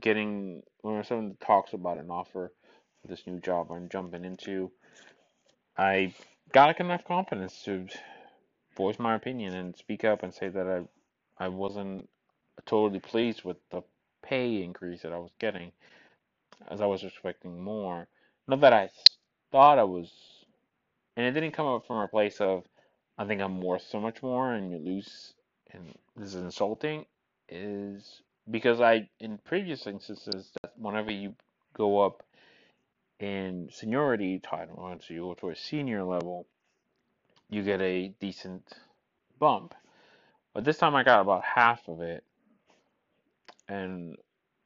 getting, 0.00 0.62
when 0.80 1.04
someone 1.04 1.36
talks 1.40 1.72
about 1.72 1.98
an 1.98 2.10
offer 2.10 2.52
for 3.00 3.08
this 3.08 3.26
new 3.26 3.38
job 3.38 3.70
I'm 3.70 3.88
jumping 3.88 4.24
into, 4.24 4.72
I 5.76 6.14
got 6.52 6.80
enough 6.80 7.04
confidence 7.04 7.62
to 7.64 7.86
voice 8.76 8.98
my 8.98 9.14
opinion 9.14 9.54
and 9.54 9.76
speak 9.76 10.04
up 10.04 10.22
and 10.22 10.34
say 10.34 10.48
that 10.48 10.66
I, 10.66 11.44
I 11.44 11.48
wasn't 11.48 12.08
totally 12.66 13.00
pleased 13.00 13.44
with 13.44 13.56
the 13.70 13.82
pay 14.22 14.62
increase 14.62 15.02
that 15.02 15.12
I 15.12 15.18
was 15.18 15.30
getting, 15.38 15.72
as 16.68 16.80
I 16.80 16.86
was 16.86 17.04
expecting 17.04 17.62
more. 17.62 18.08
Not 18.48 18.60
that 18.60 18.72
I 18.72 18.90
thought 19.50 19.78
I 19.78 19.84
was, 19.84 20.10
and 21.16 21.26
it 21.26 21.32
didn't 21.32 21.52
come 21.54 21.66
up 21.66 21.86
from 21.86 21.98
a 21.98 22.08
place 22.08 22.40
of 22.40 22.64
I 23.18 23.24
think 23.24 23.40
I'm 23.40 23.60
worth 23.60 23.86
so 23.88 24.00
much 24.00 24.22
more 24.22 24.52
and 24.52 24.72
you 24.72 24.78
lose, 24.78 25.34
and 25.70 25.94
this 26.16 26.34
is 26.34 26.42
insulting, 26.42 27.06
is 27.48 28.22
because 28.50 28.80
I, 28.80 29.08
in 29.20 29.38
previous 29.38 29.86
instances, 29.86 30.50
that 30.62 30.72
whenever 30.76 31.12
you 31.12 31.34
go 31.74 32.00
up 32.00 32.22
in 33.20 33.68
seniority 33.70 34.40
title, 34.40 34.76
once 34.78 35.08
you 35.08 35.20
go 35.20 35.34
to 35.34 35.50
a 35.50 35.56
senior 35.56 36.02
level, 36.02 36.46
you 37.48 37.62
get 37.62 37.80
a 37.80 38.08
decent 38.20 38.72
bump. 39.38 39.74
But 40.54 40.64
this 40.64 40.78
time 40.78 40.94
I 40.94 41.04
got 41.04 41.20
about 41.20 41.44
half 41.44 41.86
of 41.88 42.00
it, 42.00 42.24
and 43.68 44.16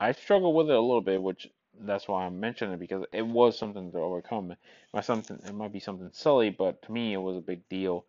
I 0.00 0.12
struggle 0.12 0.54
with 0.54 0.71
it 0.71 0.76
a 0.76 0.80
little 0.80 1.02
bit, 1.02 1.23
which 1.23 1.49
that's 1.80 2.09
why 2.09 2.25
I'm 2.26 2.40
mentioning 2.40 2.75
it 2.75 2.80
because 2.80 3.04
it 3.12 3.26
was 3.26 3.59
something 3.59 3.92
to 3.92 3.99
overcome. 3.99 4.52
It 4.52 4.59
might 4.95 5.04
something 5.04 5.38
it 5.47 5.54
might 5.54 5.73
be 5.73 5.80
something 5.80 6.11
silly, 6.12 6.50
but 6.50 6.83
to 6.83 6.92
me 6.92 7.12
it 7.14 7.18
was 7.18 7.37
a 7.37 7.40
big 7.42 7.68
deal 7.68 8.06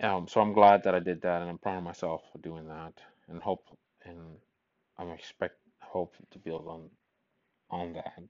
Um, 0.00 0.28
so 0.28 0.40
I'm 0.40 0.52
glad 0.52 0.84
that 0.84 0.94
I 0.94 1.00
did 1.00 1.22
that, 1.22 1.40
and 1.40 1.50
I'm 1.50 1.58
proud 1.58 1.78
of 1.78 1.84
myself 1.84 2.22
for 2.32 2.38
doing 2.38 2.68
that, 2.68 2.94
and 3.28 3.42
hope 3.42 3.66
and 4.04 4.38
I'm 4.98 5.10
expect 5.10 5.56
hope 5.80 6.14
to 6.32 6.38
build 6.38 6.66
on 6.68 6.90
on 7.70 7.92
that. 7.94 8.22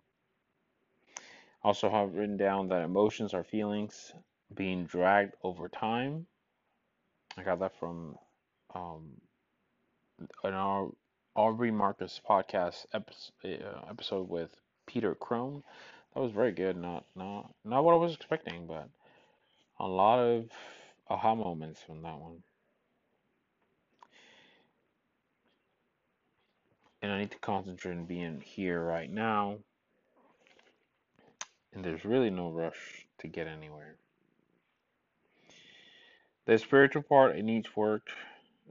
Also 1.62 1.88
have 1.90 2.14
written 2.14 2.36
down 2.36 2.68
that 2.68 2.82
emotions 2.82 3.32
are 3.34 3.44
feelings 3.44 4.12
being 4.54 4.86
dragged 4.86 5.34
over 5.42 5.68
time. 5.68 6.26
I 7.38 7.42
got 7.42 7.60
that 7.60 7.76
from 7.78 8.16
um, 8.74 9.20
an 10.44 10.54
our 10.54 10.90
Aubrey 11.38 11.70
Marcus 11.70 12.20
podcast 12.28 12.86
episode, 12.92 13.32
uh, 13.44 13.88
episode 13.88 14.28
with 14.28 14.50
Peter 14.86 15.14
Crone. 15.14 15.62
That 16.14 16.20
was 16.20 16.32
very 16.32 16.52
good. 16.52 16.76
Not 16.76 17.04
not 17.14 17.54
not 17.64 17.84
what 17.84 17.94
I 17.94 17.98
was 17.98 18.14
expecting, 18.14 18.66
but 18.66 18.88
a 19.78 19.86
lot 19.86 20.18
of 20.18 20.50
aha 21.08 21.34
moments 21.36 21.80
from 21.80 22.02
that 22.02 22.18
one. 22.18 22.42
and 27.02 27.12
I 27.12 27.20
need 27.20 27.30
to 27.30 27.38
concentrate 27.38 27.92
on 27.92 28.04
being 28.04 28.40
here 28.40 28.82
right 28.82 29.10
now. 29.10 29.58
And 31.72 31.84
there's 31.84 32.04
really 32.04 32.30
no 32.30 32.50
rush 32.50 33.06
to 33.20 33.28
get 33.28 33.46
anywhere. 33.46 33.96
The 36.46 36.58
spiritual 36.58 37.02
part, 37.02 37.36
it 37.36 37.44
needs 37.44 37.76
work. 37.76 38.08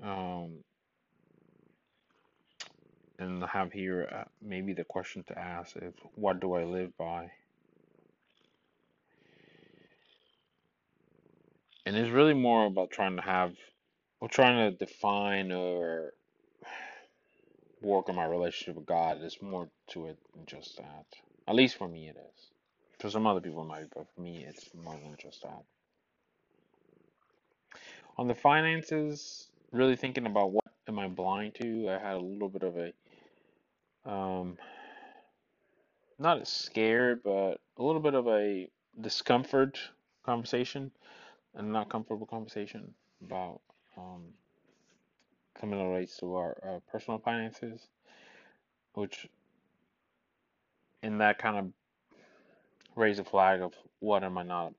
Um, 0.03 0.63
and 3.19 3.43
I 3.43 3.47
have 3.47 3.71
here 3.71 4.07
uh, 4.11 4.23
maybe 4.41 4.73
the 4.73 4.83
question 4.83 5.23
to 5.23 5.37
ask 5.37 5.75
is 5.75 5.93
what 6.15 6.39
do 6.39 6.53
I 6.53 6.63
live 6.63 6.95
by? 6.97 7.31
And 11.85 11.95
it's 11.95 12.11
really 12.11 12.33
more 12.33 12.65
about 12.65 12.91
trying 12.91 13.15
to 13.15 13.21
have, 13.21 13.53
or 14.19 14.27
trying 14.27 14.69
to 14.69 14.77
define 14.77 15.53
or 15.53 16.13
work 17.81 18.09
on 18.09 18.15
my 18.15 18.25
relationship 18.25 18.75
with 18.75 18.85
God. 18.85 19.19
There's 19.21 19.41
more 19.41 19.69
to 19.91 20.07
it 20.07 20.17
than 20.33 20.45
just 20.45 20.75
that. 20.77 21.05
At 21.47 21.55
least 21.55 21.77
for 21.77 21.87
me, 21.87 22.09
it 22.09 22.17
is. 22.17 22.47
For 22.99 23.09
some 23.09 23.25
other 23.25 23.39
people, 23.39 23.61
it 23.61 23.67
might, 23.67 23.89
but 23.95 24.07
for 24.13 24.21
me, 24.21 24.45
it's 24.47 24.69
more 24.75 24.95
than 25.01 25.15
just 25.17 25.43
that. 25.43 25.63
On 28.17 28.27
the 28.27 28.35
finances, 28.35 29.47
really 29.71 29.95
thinking 29.95 30.25
about 30.25 30.51
what 30.51 30.65
am 30.87 30.99
I 30.99 31.07
blind 31.07 31.55
to, 31.61 31.89
I 31.89 31.99
had 31.99 32.15
a 32.15 32.19
little 32.19 32.49
bit 32.49 32.63
of 32.63 32.75
a, 32.77 32.91
um, 34.07 34.57
not 36.17 36.47
scared, 36.47 37.21
but 37.23 37.59
a 37.77 37.83
little 37.83 38.01
bit 38.01 38.13
of 38.15 38.27
a 38.27 38.69
discomfort 38.99 39.77
conversation 40.25 40.91
and 41.55 41.71
not 41.71 41.89
comfortable 41.89 42.25
conversation 42.25 42.93
about 43.23 43.61
um, 43.97 44.23
that 45.59 45.67
relates 45.67 46.17
to 46.17 46.35
our, 46.35 46.57
our 46.63 46.81
personal 46.91 47.19
finances, 47.19 47.87
which 48.93 49.27
in 51.03 51.17
that 51.17 51.37
kind 51.37 51.57
of 51.57 51.65
raise 52.95 53.19
a 53.19 53.23
flag 53.23 53.61
of 53.61 53.73
what 53.99 54.23
am 54.23 54.37
I 54.37 54.43
not 54.43 54.73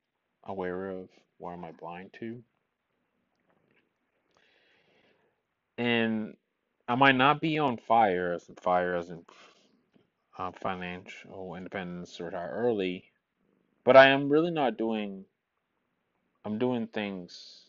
aware 0.44 0.90
of, 0.90 1.08
what 1.38 1.52
am 1.52 1.64
I 1.64 1.73
blind 1.73 2.12
to, 2.20 2.42
and 5.76 6.37
I 6.88 6.95
might 6.95 7.16
not 7.16 7.42
be 7.42 7.59
on 7.59 7.76
fire 7.76 8.33
as 8.33 8.49
in 8.49 8.54
fire 8.54 8.97
as 8.97 9.11
in 9.11 9.23
uh, 10.38 10.52
financial 10.52 11.54
independence, 11.54 12.18
retire 12.18 12.50
early, 12.50 13.04
but 13.85 13.95
I 13.95 14.09
am 14.09 14.30
really 14.30 14.50
not 14.50 14.78
doing. 14.78 15.26
I'm 16.47 16.59
doing 16.59 16.87
things 16.87 17.66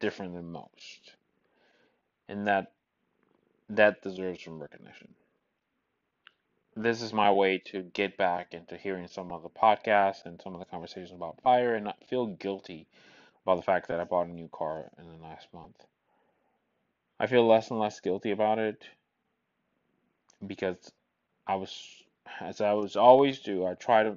different 0.00 0.34
than 0.34 0.50
most, 0.50 1.14
and 2.28 2.48
that 2.48 2.72
that 3.68 4.02
deserves 4.02 4.42
some 4.42 4.60
recognition. 4.60 5.14
This 6.74 7.02
is 7.02 7.12
my 7.12 7.30
way 7.30 7.58
to 7.66 7.82
get 7.82 8.16
back 8.16 8.52
into 8.52 8.76
hearing 8.76 9.06
some 9.06 9.30
of 9.30 9.44
the 9.44 9.48
podcasts 9.48 10.24
and 10.24 10.40
some 10.42 10.54
of 10.54 10.58
the 10.58 10.66
conversations 10.66 11.12
about 11.12 11.40
fire 11.42 11.76
and 11.76 11.84
not 11.84 12.02
feel 12.08 12.26
guilty 12.26 12.88
about 13.44 13.56
the 13.56 13.62
fact 13.62 13.86
that 13.88 14.00
I 14.00 14.04
bought 14.04 14.26
a 14.26 14.32
new 14.32 14.48
car 14.48 14.90
in 14.98 15.06
the 15.06 15.22
last 15.22 15.46
month. 15.54 15.84
I 17.20 17.26
feel 17.26 17.46
less 17.46 17.70
and 17.70 17.78
less 17.78 18.00
guilty 18.00 18.30
about 18.30 18.58
it 18.58 18.82
because 20.46 20.90
I 21.46 21.56
was, 21.56 22.02
as 22.40 22.62
I 22.62 22.72
was 22.72 22.96
always 22.96 23.40
do, 23.40 23.66
I 23.66 23.74
try 23.74 24.04
to 24.04 24.16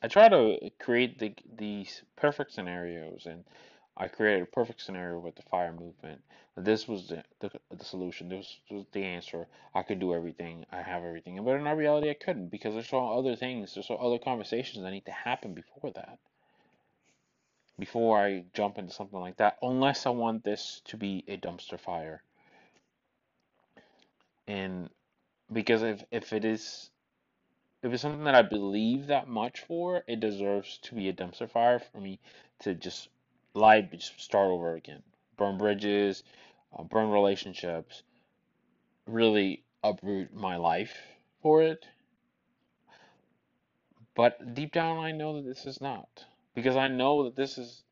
I 0.00 0.06
try 0.06 0.28
to 0.28 0.70
create 0.78 1.18
the 1.18 1.34
these 1.56 2.02
perfect 2.14 2.52
scenarios, 2.52 3.26
and 3.26 3.42
I 3.96 4.06
created 4.06 4.42
a 4.42 4.46
perfect 4.46 4.80
scenario 4.80 5.18
with 5.18 5.34
the 5.34 5.42
fire 5.42 5.72
movement. 5.72 6.22
This 6.56 6.86
was 6.86 7.08
the 7.08 7.24
the, 7.40 7.50
the 7.76 7.84
solution. 7.84 8.28
This 8.28 8.60
was 8.70 8.86
the 8.92 9.02
answer. 9.02 9.48
I 9.74 9.82
could 9.82 9.98
do 9.98 10.14
everything. 10.14 10.66
I 10.70 10.82
have 10.82 11.02
everything. 11.02 11.42
But 11.44 11.56
in 11.56 11.66
our 11.66 11.74
reality, 11.74 12.10
I 12.10 12.14
couldn't 12.14 12.48
because 12.48 12.74
there's 12.74 12.92
all 12.92 13.18
other 13.18 13.34
things. 13.34 13.74
There's 13.74 13.90
all 13.90 14.06
other 14.06 14.22
conversations 14.22 14.84
that 14.84 14.92
need 14.92 15.06
to 15.06 15.10
happen 15.10 15.52
before 15.52 15.90
that. 15.92 16.20
Before 17.78 18.18
I 18.18 18.44
jump 18.54 18.78
into 18.78 18.92
something 18.92 19.20
like 19.20 19.36
that, 19.36 19.58
unless 19.62 20.06
I 20.06 20.10
want 20.10 20.42
this 20.42 20.82
to 20.86 20.96
be 20.96 21.24
a 21.28 21.36
dumpster 21.36 21.78
fire. 21.78 22.22
And 24.48 24.90
because 25.52 25.82
if 25.82 26.02
if 26.10 26.32
it 26.32 26.44
is 26.44 26.90
if 27.82 27.92
it's 27.92 28.02
something 28.02 28.24
that 28.24 28.34
I 28.34 28.42
believe 28.42 29.06
that 29.06 29.28
much 29.28 29.60
for, 29.60 30.02
it 30.08 30.18
deserves 30.18 30.78
to 30.78 30.94
be 30.96 31.08
a 31.08 31.12
dumpster 31.12 31.48
fire 31.48 31.78
for 31.78 31.98
me 31.98 32.18
to 32.60 32.74
just 32.74 33.08
lie, 33.54 33.82
just 33.82 34.20
start 34.20 34.50
over 34.50 34.74
again, 34.74 35.02
burn 35.36 35.58
bridges, 35.58 36.24
uh, 36.76 36.82
burn 36.82 37.10
relationships, 37.10 38.02
really 39.06 39.62
uproot 39.84 40.34
my 40.34 40.56
life 40.56 40.96
for 41.40 41.62
it. 41.62 41.86
But 44.16 44.54
deep 44.54 44.72
down, 44.72 44.98
I 44.98 45.12
know 45.12 45.36
that 45.36 45.44
this 45.44 45.64
is 45.64 45.80
not 45.80 46.24
because 46.62 46.76
I 46.76 46.88
know 46.88 47.24
that 47.24 47.36
this 47.36 47.58
is, 47.58 47.82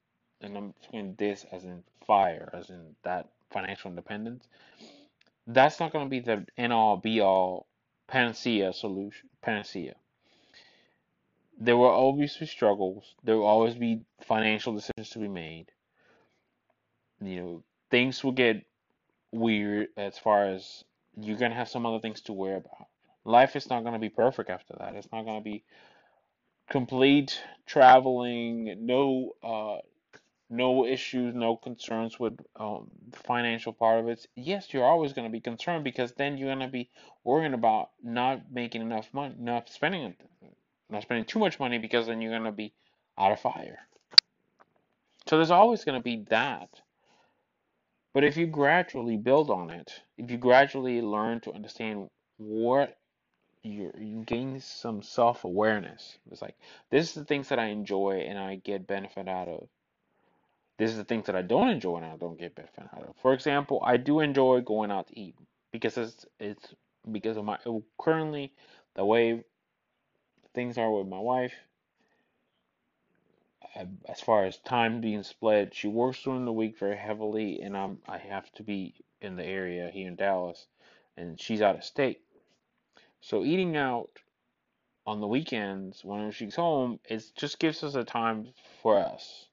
and 0.40 0.56
I'm 0.56 0.74
saying 0.90 1.14
this 1.18 1.46
as 1.52 1.64
in 1.64 1.82
fire, 2.06 2.50
as 2.52 2.70
in 2.70 2.96
that 3.02 3.28
financial 3.50 3.90
independence. 3.90 4.46
That's 5.46 5.78
not 5.78 5.92
going 5.92 6.06
to 6.06 6.10
be 6.10 6.20
the 6.20 6.44
end 6.58 6.72
all 6.72 6.96
be 6.96 7.20
all 7.20 7.66
panacea 8.08 8.72
solution, 8.72 9.28
panacea 9.42 9.94
there 11.58 11.76
will 11.76 11.86
always 11.86 12.36
be 12.36 12.46
struggles. 12.46 13.14
There 13.24 13.36
will 13.36 13.46
always 13.46 13.74
be 13.74 14.02
financial 14.26 14.74
decisions 14.74 15.10
to 15.10 15.18
be 15.18 15.28
made. 15.28 15.66
You 17.20 17.36
know, 17.40 17.62
things 17.90 18.22
will 18.22 18.32
get 18.32 18.64
weird 19.32 19.88
as 19.96 20.18
far 20.18 20.46
as 20.46 20.84
you're 21.18 21.38
gonna 21.38 21.54
have 21.54 21.68
some 21.68 21.86
other 21.86 22.00
things 22.00 22.20
to 22.22 22.32
worry 22.32 22.56
about. 22.56 22.88
Life 23.24 23.56
is 23.56 23.70
not 23.70 23.84
gonna 23.84 23.98
be 23.98 24.10
perfect 24.10 24.50
after 24.50 24.74
that. 24.78 24.94
It's 24.94 25.10
not 25.10 25.24
gonna 25.24 25.40
be 25.40 25.64
complete 26.68 27.40
traveling, 27.66 28.86
no 28.86 29.32
uh, 29.42 29.78
no 30.48 30.86
issues, 30.86 31.34
no 31.34 31.56
concerns 31.56 32.20
with 32.20 32.38
um, 32.56 32.88
the 33.10 33.18
financial 33.18 33.72
part 33.72 34.00
of 34.00 34.08
it. 34.08 34.26
Yes, 34.36 34.72
you're 34.72 34.84
always 34.84 35.12
going 35.12 35.26
to 35.26 35.32
be 35.32 35.40
concerned 35.40 35.84
because 35.84 36.12
then 36.12 36.38
you're 36.38 36.48
going 36.48 36.66
to 36.66 36.68
be 36.68 36.88
worrying 37.24 37.54
about 37.54 37.90
not 38.02 38.52
making 38.52 38.82
enough 38.82 39.08
money, 39.12 39.34
not 39.38 39.68
spending 39.68 40.14
not 40.88 41.02
spending 41.02 41.24
too 41.24 41.40
much 41.40 41.58
money 41.58 41.78
because 41.78 42.06
then 42.06 42.20
you're 42.20 42.32
going 42.32 42.44
to 42.44 42.52
be 42.52 42.72
out 43.18 43.32
of 43.32 43.40
fire. 43.40 43.80
So 45.26 45.36
there's 45.36 45.50
always 45.50 45.84
going 45.84 45.98
to 45.98 46.04
be 46.04 46.24
that. 46.30 46.68
But 48.14 48.24
if 48.24 48.36
you 48.36 48.46
gradually 48.46 49.16
build 49.16 49.50
on 49.50 49.70
it, 49.70 50.00
if 50.16 50.30
you 50.30 50.38
gradually 50.38 51.02
learn 51.02 51.40
to 51.40 51.52
understand 51.52 52.08
what 52.38 52.96
you 53.66 53.92
you 53.98 54.22
gain 54.24 54.60
some 54.60 55.02
self-awareness. 55.02 56.18
It's 56.30 56.42
like 56.42 56.56
this 56.90 57.08
is 57.08 57.14
the 57.14 57.24
things 57.24 57.48
that 57.48 57.58
I 57.58 57.66
enjoy 57.66 58.24
and 58.28 58.38
I 58.38 58.56
get 58.56 58.86
benefit 58.86 59.28
out 59.28 59.48
of. 59.48 59.68
This 60.78 60.90
is 60.90 60.96
the 60.96 61.04
things 61.04 61.26
that 61.26 61.36
I 61.36 61.42
don't 61.42 61.68
enjoy 61.68 61.96
and 61.96 62.04
I 62.04 62.16
don't 62.16 62.38
get 62.38 62.54
benefit 62.54 62.84
out 62.94 63.02
of. 63.02 63.16
For 63.22 63.32
example, 63.32 63.82
I 63.84 63.96
do 63.96 64.20
enjoy 64.20 64.60
going 64.60 64.90
out 64.90 65.08
to 65.08 65.18
eat 65.18 65.34
because 65.72 65.96
it's 65.96 66.26
it's 66.38 66.74
because 67.10 67.36
of 67.36 67.44
my 67.44 67.58
oh, 67.66 67.82
currently 67.98 68.52
the 68.94 69.04
way 69.04 69.44
things 70.54 70.78
are 70.78 70.90
with 70.90 71.06
my 71.06 71.18
wife. 71.18 71.54
Uh, 73.74 73.84
as 74.08 74.20
far 74.20 74.44
as 74.44 74.58
time 74.58 75.00
being 75.00 75.22
split, 75.22 75.74
she 75.74 75.88
works 75.88 76.22
during 76.22 76.44
the 76.44 76.52
week 76.52 76.78
very 76.78 76.96
heavily, 76.96 77.60
and 77.60 77.76
I'm 77.76 77.98
I 78.08 78.18
have 78.18 78.50
to 78.52 78.62
be 78.62 78.94
in 79.20 79.36
the 79.36 79.44
area 79.44 79.90
here 79.92 80.08
in 80.08 80.16
Dallas, 80.16 80.66
and 81.16 81.40
she's 81.40 81.60
out 81.60 81.76
of 81.76 81.84
state. 81.84 82.20
So 83.26 83.42
eating 83.42 83.76
out 83.76 84.20
on 85.04 85.20
the 85.20 85.26
weekends 85.26 86.04
whenever 86.04 86.30
she's 86.30 86.54
home, 86.54 87.00
it 87.04 87.24
just 87.34 87.58
gives 87.58 87.82
us 87.82 87.96
a 87.96 88.04
time 88.04 88.52
for 88.80 89.00
us. 89.00 89.46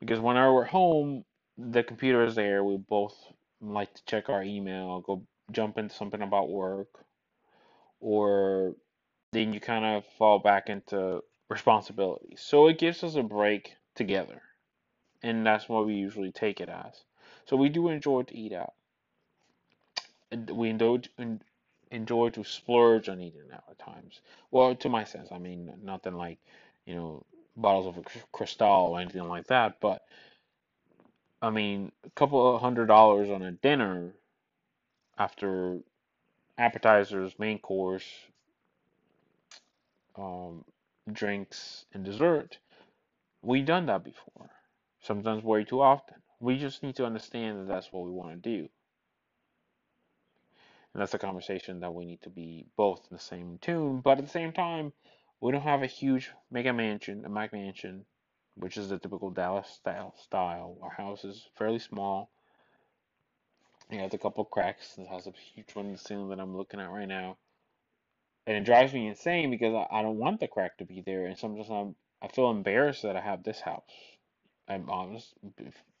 Because 0.00 0.20
whenever 0.20 0.54
we're 0.54 0.64
home, 0.64 1.26
the 1.58 1.82
computer 1.82 2.24
is 2.24 2.34
there. 2.34 2.64
We 2.64 2.78
both 2.78 3.14
like 3.60 3.92
to 3.92 4.04
check 4.06 4.30
our 4.30 4.42
email, 4.42 5.02
go 5.02 5.26
jump 5.52 5.76
into 5.76 5.94
something 5.94 6.22
about 6.22 6.48
work, 6.48 6.88
or 8.00 8.74
then 9.32 9.52
you 9.52 9.60
kind 9.60 9.84
of 9.84 10.06
fall 10.16 10.38
back 10.38 10.70
into 10.70 11.20
responsibilities. 11.50 12.40
So 12.40 12.68
it 12.68 12.78
gives 12.78 13.04
us 13.04 13.16
a 13.16 13.22
break 13.22 13.76
together. 13.94 14.40
And 15.22 15.44
that's 15.44 15.68
what 15.68 15.84
we 15.84 15.96
usually 15.96 16.32
take 16.32 16.62
it 16.62 16.70
as. 16.70 17.04
So 17.44 17.58
we 17.58 17.68
do 17.68 17.90
enjoy 17.90 18.22
to 18.22 18.34
eat 18.34 18.54
out. 18.54 18.72
We 20.50 20.70
enjoy, 20.70 21.00
enjoy 21.90 22.30
to 22.30 22.44
splurge 22.44 23.08
on 23.08 23.20
eating 23.20 23.42
out 23.52 23.64
at 23.70 23.78
times. 23.78 24.20
Well, 24.50 24.74
to 24.76 24.88
my 24.88 25.04
sense, 25.04 25.28
I 25.32 25.38
mean, 25.38 25.72
nothing 25.82 26.14
like, 26.14 26.38
you 26.84 26.94
know, 26.94 27.24
bottles 27.56 27.86
of 27.86 28.04
Cristal 28.32 28.92
or 28.92 29.00
anything 29.00 29.28
like 29.28 29.46
that, 29.46 29.80
but 29.80 30.02
I 31.40 31.50
mean, 31.50 31.92
a 32.04 32.10
couple 32.10 32.54
of 32.54 32.60
hundred 32.60 32.86
dollars 32.86 33.30
on 33.30 33.42
a 33.42 33.52
dinner 33.52 34.12
after 35.18 35.78
appetizers, 36.58 37.38
main 37.38 37.58
course, 37.58 38.06
um, 40.16 40.64
drinks, 41.12 41.84
and 41.92 42.04
dessert. 42.04 42.58
We've 43.42 43.66
done 43.66 43.86
that 43.86 44.04
before. 44.04 44.50
Sometimes 45.00 45.44
way 45.44 45.64
too 45.64 45.82
often. 45.82 46.16
We 46.40 46.58
just 46.58 46.82
need 46.82 46.96
to 46.96 47.06
understand 47.06 47.60
that 47.60 47.68
that's 47.68 47.92
what 47.92 48.04
we 48.04 48.10
want 48.10 48.42
to 48.42 48.50
do. 48.50 48.68
And 50.96 51.02
that's 51.02 51.12
a 51.12 51.18
conversation 51.18 51.80
that 51.80 51.92
we 51.92 52.06
need 52.06 52.22
to 52.22 52.30
be 52.30 52.64
both 52.74 53.06
in 53.10 53.16
the 53.18 53.22
same 53.22 53.58
tune, 53.58 54.00
but 54.00 54.16
at 54.16 54.24
the 54.24 54.30
same 54.30 54.50
time, 54.50 54.94
we 55.42 55.52
don't 55.52 55.60
have 55.60 55.82
a 55.82 55.86
huge 55.86 56.30
mega 56.50 56.72
mansion, 56.72 57.22
a 57.26 57.28
McMansion, 57.28 58.06
which 58.54 58.78
is 58.78 58.88
the 58.88 58.98
typical 58.98 59.28
Dallas 59.28 59.68
style 59.68 60.14
style. 60.16 60.78
Our 60.80 60.88
house 60.88 61.22
is 61.22 61.50
fairly 61.58 61.80
small. 61.80 62.30
It 63.90 63.98
has 63.98 64.14
a 64.14 64.18
couple 64.18 64.46
cracks. 64.46 64.96
It 64.96 65.06
has 65.08 65.26
a 65.26 65.32
huge 65.32 65.74
one 65.74 65.84
in 65.84 65.92
the 65.92 65.98
ceiling 65.98 66.30
that 66.30 66.40
I'm 66.40 66.56
looking 66.56 66.80
at 66.80 66.90
right 66.90 67.06
now 67.06 67.36
and 68.46 68.56
it 68.56 68.64
drives 68.64 68.94
me 68.94 69.08
insane 69.08 69.50
because 69.50 69.74
I, 69.74 69.98
I 69.98 70.02
don't 70.02 70.18
want 70.18 70.40
the 70.40 70.48
crack 70.48 70.78
to 70.78 70.84
be 70.84 71.02
there, 71.04 71.26
and 71.26 71.36
sometimes 71.36 71.68
I'm 71.70 71.96
I 72.22 72.28
feel 72.28 72.50
embarrassed 72.50 73.02
that 73.02 73.16
I 73.16 73.20
have 73.20 73.42
this 73.42 73.60
house. 73.60 73.82
I'm 74.68 74.88
honest, 74.88 75.34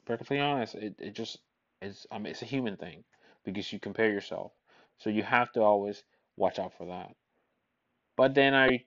perfectly 0.06 0.38
honest. 0.40 0.74
It 0.74 0.94
it 0.98 1.14
just 1.14 1.38
is. 1.82 2.06
I 2.10 2.18
mean, 2.18 2.28
it's 2.28 2.42
a 2.42 2.46
human 2.46 2.76
thing 2.76 3.04
because 3.44 3.72
you 3.72 3.78
compare 3.80 4.10
yourself, 4.10 4.52
so 4.98 5.10
you 5.10 5.22
have 5.22 5.52
to 5.52 5.62
always 5.62 6.02
watch 6.36 6.58
out 6.58 6.72
for 6.76 6.86
that. 6.86 7.14
But 8.16 8.34
then 8.34 8.54
I, 8.54 8.84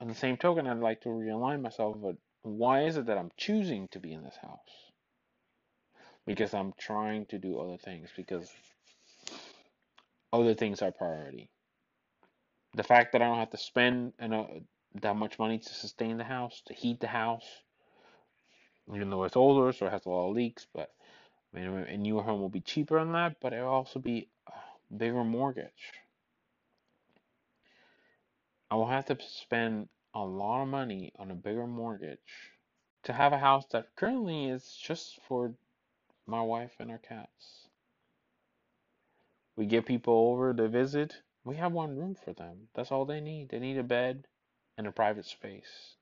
on 0.00 0.08
the 0.08 0.14
same 0.14 0.36
token, 0.36 0.66
I'd 0.66 0.78
like 0.78 1.02
to 1.02 1.08
realign 1.08 1.62
myself. 1.62 1.96
But 2.00 2.16
why 2.42 2.84
is 2.84 2.96
it 2.96 3.06
that 3.06 3.18
I'm 3.18 3.30
choosing 3.36 3.88
to 3.88 3.98
be 3.98 4.12
in 4.12 4.22
this 4.22 4.38
house? 4.40 4.92
Because 6.26 6.54
I'm 6.54 6.72
trying 6.78 7.26
to 7.26 7.38
do 7.38 7.58
other 7.58 7.76
things 7.76 8.10
because 8.16 8.50
other 10.32 10.54
things 10.54 10.82
are 10.82 10.90
priority 10.90 11.50
the 12.74 12.82
fact 12.82 13.12
that 13.12 13.22
I 13.22 13.26
don't 13.26 13.38
have 13.38 13.50
to 13.50 13.56
spend 13.56 14.12
that 14.18 15.16
much 15.16 15.38
money 15.38 15.58
to 15.58 15.74
sustain 15.74 16.18
the 16.18 16.24
house, 16.24 16.62
to 16.66 16.74
heat 16.74 17.00
the 17.00 17.06
house, 17.06 17.46
even 18.92 19.10
though 19.10 19.24
it's 19.24 19.36
older, 19.36 19.72
so 19.72 19.86
it 19.86 19.92
has 19.92 20.06
a 20.06 20.10
lot 20.10 20.28
of 20.28 20.34
leaks. 20.34 20.66
But 20.74 20.90
I 21.54 21.60
mean, 21.60 21.68
a 21.68 21.96
newer 21.96 22.22
home 22.22 22.40
will 22.40 22.48
be 22.48 22.60
cheaper 22.60 22.98
on 22.98 23.12
that, 23.12 23.36
but 23.40 23.52
it'll 23.52 23.68
also 23.68 24.00
be 24.00 24.28
a 24.48 24.52
bigger 24.96 25.24
mortgage. 25.24 25.92
I 28.70 28.76
will 28.76 28.88
have 28.88 29.06
to 29.06 29.18
spend 29.20 29.88
a 30.14 30.24
lot 30.24 30.62
of 30.62 30.68
money 30.68 31.12
on 31.18 31.30
a 31.30 31.34
bigger 31.34 31.66
mortgage 31.66 32.52
to 33.04 33.12
have 33.12 33.32
a 33.32 33.38
house 33.38 33.66
that 33.72 33.94
currently 33.96 34.46
is 34.46 34.76
just 34.82 35.20
for 35.28 35.54
my 36.26 36.40
wife 36.40 36.72
and 36.80 36.90
our 36.90 36.98
cats. 36.98 37.68
We 39.56 39.66
get 39.66 39.86
people 39.86 40.14
over 40.14 40.54
to 40.54 40.68
visit 40.68 41.22
we 41.44 41.56
have 41.56 41.72
one 41.72 41.96
room 41.96 42.14
for 42.14 42.32
them. 42.32 42.68
That's 42.74 42.90
all 42.90 43.04
they 43.04 43.20
need. 43.20 43.50
They 43.50 43.58
need 43.58 43.76
a 43.76 43.82
bed 43.82 44.26
and 44.78 44.86
a 44.86 44.92
private 44.92 45.26
space. 45.26 45.96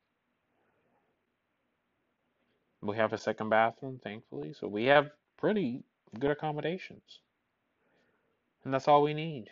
We 2.81 2.97
have 2.97 3.13
a 3.13 3.19
second 3.19 3.49
bathroom, 3.49 4.01
thankfully, 4.03 4.55
so 4.55 4.67
we 4.69 4.85
have 4.87 5.11
pretty 5.37 5.83
good 6.19 6.31
accommodations. 6.31 7.21
And 8.65 8.75
that's 8.75 8.89
all 8.89 9.03
we 9.03 9.15
need. 9.15 9.51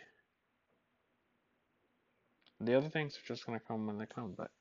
The 2.59 2.75
other 2.77 2.89
things 2.89 3.15
are 3.17 3.27
just 3.27 3.45
going 3.45 3.59
to 3.59 3.65
come 3.65 3.87
when 3.87 3.97
they 3.97 4.05
come, 4.05 4.33
but 4.37 4.51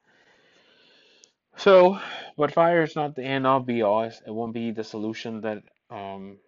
so, 1.56 1.98
but 2.36 2.52
fire 2.54 2.82
is 2.82 2.96
not 2.96 3.14
the 3.16 3.24
end 3.24 3.46
all 3.46 3.60
be 3.60 3.82
all. 3.82 4.04
It 4.04 4.14
won't 4.26 4.54
be 4.54 4.70
the 4.72 4.84
solution 4.84 5.42
that 5.42 5.62
um 5.90 6.38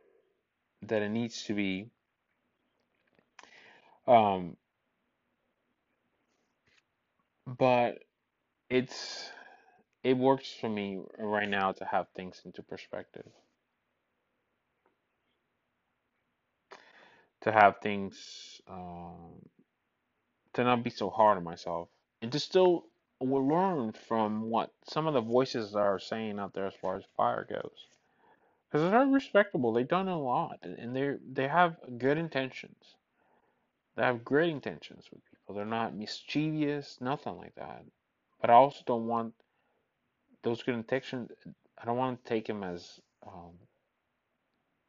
that 0.83 1.03
it 1.03 1.11
needs 1.11 1.45
to 1.45 1.55
be. 1.55 1.89
Um, 4.07 4.57
but 7.47 7.99
it's 8.71 9.31
it 10.05 10.17
works 10.17 10.53
for 10.61 10.69
me 10.69 11.01
right 11.19 11.49
now 11.49 11.73
to 11.73 11.85
have 11.85 12.09
things 12.17 12.43
into 12.45 12.63
perspective, 12.63 13.29
to 17.43 17.53
have 17.53 17.77
things 17.83 18.61
um, 18.69 19.41
to 20.55 20.65
not 20.65 20.83
be 20.83 20.91
so 20.91 21.11
hard 21.11 21.39
on 21.39 21.45
myself, 21.45 21.89
and 22.21 22.33
to 22.33 22.39
still 22.39 22.85
learn 23.21 23.93
from 23.93 24.51
what 24.51 24.71
some 24.85 25.07
of 25.07 25.15
the 25.15 25.21
voices 25.21 25.75
are 25.77 25.99
saying 25.99 26.39
out 26.39 26.55
there 26.55 26.67
as 26.67 26.75
far 26.81 26.97
as 26.97 27.05
fire 27.17 27.47
goes. 27.49 27.87
Because 28.71 28.91
they're 28.91 29.07
respectable. 29.07 29.73
They've 29.73 29.87
done 29.87 30.09
a 30.09 30.21
lot, 30.21 30.59
and 30.63 30.97
they 30.97 31.17
they 31.31 31.49
have 31.49 31.77
good 31.99 32.19
intentions. 32.19 32.97
They 33.97 34.03
have 34.03 34.25
great 34.25 34.51
intentions 34.51 35.05
with 35.13 35.21
people. 35.31 35.55
They're 35.55 35.67
not 35.67 35.95
mischievous, 35.95 36.99
nothing 37.01 37.37
like 37.37 37.55
that. 37.57 37.85
But 38.41 38.51
I 38.51 38.55
also 38.55 38.83
don't 38.87 39.07
want 39.07 39.35
those 40.43 40.63
good 40.63 40.75
intentions. 40.75 41.31
I 41.81 41.85
don't 41.85 41.99
want 41.99 42.25
to 42.25 42.29
take 42.29 42.47
them 42.47 42.65
as 42.65 42.99
um, 43.27 43.53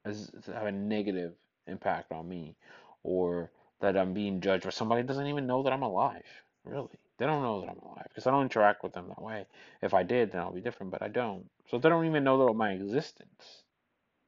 as 0.05 0.31
have 0.47 0.67
a 0.67 0.71
negative 0.71 1.33
impact 1.67 2.11
on 2.11 2.27
me, 2.27 2.55
or 3.03 3.51
that 3.79 3.97
I'm 3.97 4.13
being 4.13 4.41
judged, 4.41 4.65
or 4.65 4.71
somebody 4.71 5.03
doesn't 5.03 5.27
even 5.27 5.47
know 5.47 5.63
that 5.63 5.73
I'm 5.73 5.83
alive. 5.83 6.23
Really, 6.65 6.99
they 7.17 7.25
don't 7.25 7.43
know 7.43 7.61
that 7.61 7.69
I'm 7.69 7.79
alive 7.79 8.07
because 8.09 8.27
I 8.27 8.31
don't 8.31 8.43
interact 8.43 8.83
with 8.83 8.93
them 8.93 9.07
that 9.09 9.21
way. 9.21 9.45
If 9.81 9.93
I 9.93 10.03
did, 10.03 10.31
then 10.31 10.41
I'll 10.41 10.53
be 10.53 10.61
different, 10.61 10.91
but 10.91 11.01
I 11.01 11.09
don't. 11.09 11.49
So 11.69 11.77
they 11.77 11.89
don't 11.89 12.05
even 12.05 12.23
know 12.23 12.45
that 12.45 12.53
my 12.53 12.71
existence. 12.71 13.63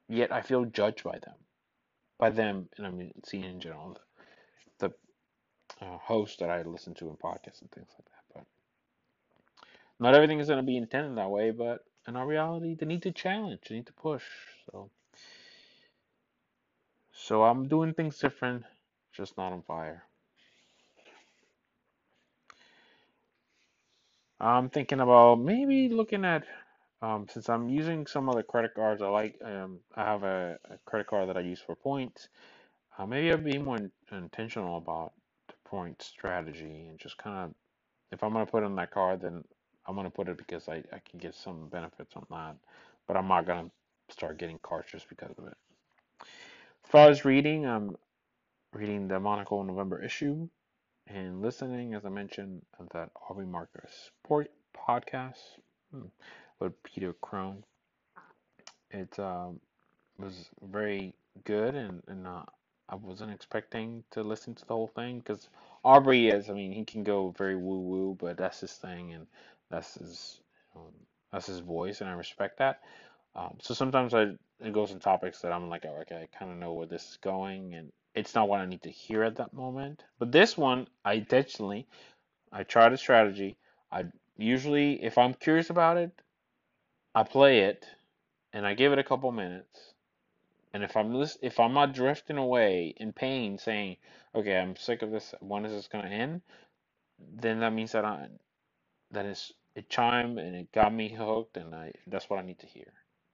Yet 0.08 0.32
I 0.32 0.42
feel 0.42 0.64
judged 0.64 1.02
by 1.02 1.18
them, 1.18 1.34
by 2.18 2.30
them, 2.30 2.68
and 2.76 2.86
I 2.86 2.90
mean, 2.90 3.12
seeing 3.24 3.44
in 3.44 3.60
general 3.60 3.98
the, 4.78 4.88
the 5.80 5.84
uh, 5.84 5.98
hosts 5.98 6.36
that 6.38 6.50
I 6.50 6.62
listen 6.62 6.94
to 6.94 7.08
in 7.08 7.16
podcasts 7.16 7.60
and 7.60 7.70
things 7.72 7.88
like 7.98 8.06
that. 8.06 8.24
But 8.34 8.44
not 9.98 10.14
everything 10.14 10.38
is 10.38 10.46
going 10.46 10.58
to 10.58 10.62
be 10.62 10.76
intended 10.76 11.16
that 11.16 11.30
way. 11.30 11.50
But 11.50 11.84
in 12.06 12.16
our 12.16 12.26
reality, 12.26 12.74
they 12.74 12.86
need 12.86 13.02
to 13.02 13.12
challenge, 13.12 13.62
they 13.68 13.76
need 13.76 13.86
to 13.86 13.92
push. 13.92 14.22
So, 14.70 14.90
so 17.16 17.44
I'm 17.44 17.68
doing 17.68 17.94
things 17.94 18.18
different, 18.18 18.64
just 19.14 19.38
not 19.38 19.52
on 19.52 19.62
fire. 19.62 20.04
I'm 24.40 24.70
thinking 24.70 25.00
about 25.00 25.36
maybe 25.40 25.88
looking 25.88 26.24
at 26.24 26.44
um, 27.02 27.26
since 27.30 27.48
I'm 27.48 27.68
using 27.68 28.06
some 28.06 28.28
other 28.28 28.42
credit 28.42 28.74
cards. 28.74 29.02
I 29.02 29.08
like 29.08 29.36
um, 29.44 29.80
I 29.96 30.04
have 30.04 30.24
a, 30.24 30.58
a 30.70 30.78
credit 30.86 31.08
card 31.08 31.28
that 31.28 31.38
I 31.38 31.42
use 31.42 31.60
for 31.60 31.76
points. 31.76 32.28
Uh, 32.98 33.06
maybe 33.06 33.32
I'd 33.32 33.44
be 33.44 33.58
more 33.58 33.76
in, 33.78 33.92
intentional 34.12 34.78
about 34.78 35.12
the 35.48 35.54
point 35.68 36.02
strategy 36.02 36.86
and 36.88 36.98
just 36.98 37.18
kind 37.18 37.46
of 37.50 37.54
if 38.12 38.24
I'm 38.24 38.32
gonna 38.32 38.46
put 38.46 38.64
it 38.64 38.66
on 38.66 38.76
that 38.76 38.92
card, 38.92 39.22
then 39.22 39.44
I'm 39.86 39.96
gonna 39.96 40.10
put 40.10 40.28
it 40.28 40.38
because 40.38 40.68
I, 40.68 40.76
I 40.92 41.00
can 41.08 41.20
get 41.20 41.34
some 41.34 41.68
benefits 41.70 42.14
on 42.16 42.26
that. 42.30 42.56
But 43.08 43.16
I'm 43.18 43.28
not 43.28 43.46
gonna 43.46 43.70
start 44.10 44.38
getting 44.38 44.60
cards 44.62 44.88
just 44.92 45.08
because 45.08 45.34
of 45.38 45.46
it. 45.48 45.65
As 46.86 46.90
far 46.92 47.10
as 47.10 47.24
reading, 47.24 47.66
I'm 47.66 47.96
reading 48.72 49.08
the 49.08 49.18
Monocle 49.18 49.64
November 49.64 50.00
issue 50.00 50.48
and 51.08 51.42
listening, 51.42 51.94
as 51.94 52.06
I 52.06 52.10
mentioned, 52.10 52.62
of 52.78 52.88
that 52.90 53.10
Aubrey 53.28 53.44
Marcus 53.44 54.12
sport 54.22 54.52
podcast 54.72 55.58
hmm, 55.90 56.06
with 56.60 56.80
Peter 56.84 57.12
Crone. 57.14 57.64
It 58.92 59.18
um, 59.18 59.58
was 60.16 60.48
very 60.62 61.12
good, 61.42 61.74
and, 61.74 62.04
and 62.06 62.24
uh, 62.24 62.44
I 62.88 62.94
wasn't 62.94 63.32
expecting 63.32 64.04
to 64.12 64.22
listen 64.22 64.54
to 64.54 64.64
the 64.64 64.74
whole 64.74 64.86
thing 64.86 65.18
because 65.18 65.48
Aubrey 65.84 66.28
is, 66.28 66.48
I 66.48 66.52
mean, 66.52 66.70
he 66.70 66.84
can 66.84 67.02
go 67.02 67.34
very 67.36 67.56
woo 67.56 67.80
woo, 67.80 68.16
but 68.16 68.36
that's 68.36 68.60
his 68.60 68.74
thing, 68.74 69.12
and 69.12 69.26
that's 69.70 69.94
his, 69.94 70.40
um, 70.76 70.92
that's 71.32 71.46
his 71.46 71.58
voice, 71.58 72.00
and 72.00 72.08
I 72.08 72.12
respect 72.12 72.58
that. 72.58 72.80
Um, 73.34 73.56
so 73.60 73.74
sometimes 73.74 74.14
I 74.14 74.36
it 74.60 74.72
goes 74.72 74.92
on 74.92 75.00
topics 75.00 75.40
that 75.40 75.52
I'm 75.52 75.68
like, 75.68 75.84
oh, 75.86 75.98
okay, 76.02 76.16
I 76.22 76.38
kind 76.38 76.50
of 76.50 76.58
know 76.58 76.72
where 76.72 76.86
this 76.86 77.10
is 77.10 77.18
going, 77.18 77.74
and 77.74 77.92
it's 78.14 78.34
not 78.34 78.48
what 78.48 78.60
I 78.60 78.66
need 78.66 78.82
to 78.82 78.90
hear 78.90 79.22
at 79.22 79.36
that 79.36 79.52
moment. 79.52 80.04
But 80.18 80.32
this 80.32 80.56
one, 80.56 80.88
I 81.04 81.14
intentionally, 81.14 81.86
I 82.52 82.62
tried 82.62 82.92
a 82.92 82.96
strategy. 82.96 83.58
I 83.92 84.04
usually, 84.36 85.02
if 85.02 85.18
I'm 85.18 85.34
curious 85.34 85.70
about 85.70 85.98
it, 85.98 86.10
I 87.14 87.22
play 87.22 87.60
it, 87.60 87.86
and 88.52 88.66
I 88.66 88.74
give 88.74 88.92
it 88.92 88.98
a 88.98 89.04
couple 89.04 89.30
minutes. 89.32 89.92
And 90.72 90.84
if 90.84 90.96
I'm 90.96 91.14
if 91.42 91.60
I'm 91.60 91.72
not 91.72 91.94
drifting 91.94 92.36
away 92.36 92.94
in 92.98 93.12
pain, 93.12 93.58
saying, 93.58 93.96
"Okay, 94.34 94.58
I'm 94.58 94.76
sick 94.76 95.02
of 95.02 95.10
this. 95.10 95.34
When 95.40 95.64
is 95.64 95.72
this 95.72 95.88
gonna 95.88 96.08
end?" 96.08 96.42
Then 97.18 97.60
that 97.60 97.72
means 97.72 97.92
that 97.92 98.04
I 98.04 98.28
that 99.10 99.26
is 99.26 99.52
it 99.74 99.88
chimed 99.88 100.38
and 100.38 100.56
it 100.56 100.72
got 100.72 100.92
me 100.92 101.08
hooked, 101.08 101.56
and 101.56 101.74
I 101.74 101.92
that's 102.06 102.28
what 102.28 102.38
I 102.38 102.42
need 102.42 102.58
to 102.60 102.66
hear. 102.66 102.92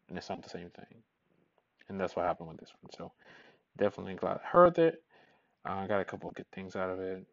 And 0.09 0.19
it's 0.19 0.29
not 0.29 0.43
the 0.43 0.51
same 0.51 0.71
thing. 0.71 1.03
And 1.93 2.01
that's 2.01 2.17
what 2.17 2.25
happened 2.25 2.49
with 2.49 2.59
this 2.59 2.73
one. 2.81 2.91
So 2.97 3.13
definitely 3.77 4.15
glad 4.15 4.41
I 4.43 4.49
heard 4.49 4.79
it. 4.79 5.03
Uh, 5.69 5.75
I 5.75 5.87
got 5.87 6.01
a 6.01 6.07
couple 6.07 6.31
of 6.31 6.35
good 6.35 6.51
things 6.51 6.75
out 6.75 6.89
of 6.89 6.99
it. 7.01 7.27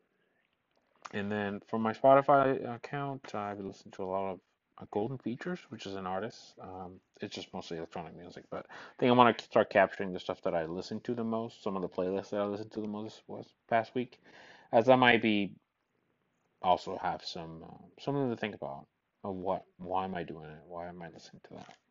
And 1.13 1.32
then 1.32 1.62
for 1.69 1.80
my 1.80 1.93
Spotify 1.93 2.76
account, 2.76 3.34
I've 3.34 3.62
listened 3.62 3.93
to 3.93 4.04
a 4.04 4.06
lot 4.06 4.34
of 4.34 4.39
uh, 4.82 4.86
Golden 4.91 5.17
Features, 5.17 5.60
which 5.69 5.86
is 5.86 5.95
an 5.95 6.06
artist. 6.06 6.56
Um, 6.62 7.00
it's 7.22 7.34
just 7.34 7.54
mostly 7.54 7.78
electronic 7.78 8.17
music, 8.17 8.43
but 8.52 8.65
I 8.69 8.93
think 9.00 9.10
I 9.10 9.13
want 9.13 9.38
to 9.38 9.43
start 9.45 9.69
capturing 9.69 10.12
the 10.12 10.19
stuff 10.19 10.41
that 10.43 10.54
I 10.54 10.65
listen 10.65 11.00
to 11.02 11.15
the 11.15 11.24
most. 11.24 11.63
Some 11.63 11.78
of 11.78 11.82
the 11.82 11.88
playlists 11.88 12.32
that 12.32 12.41
I 12.41 12.45
listened 12.45 12.74
to 12.74 12.82
the 12.82 12.88
most 12.88 13.24
was 13.28 13.48
past 13.69 13.95
week, 13.95 14.19
as 14.74 14.89
I 14.89 14.95
might 14.98 15.22
be 15.22 15.52
also 16.62 17.00
have 17.02 17.24
some 17.24 17.63
uh, 17.63 18.02
something 18.02 18.30
to 18.30 18.36
think 18.36 18.56
about 18.56 18.88
of 19.24 19.36
what 19.36 19.63
why 19.78 20.04
am 20.04 20.15
I 20.15 20.24
doing 20.24 20.50
it? 20.50 20.60
Why 20.67 20.89
am 20.89 21.02
I 21.02 21.08
listening 21.08 21.41
to 21.48 21.56
that? 21.56 21.88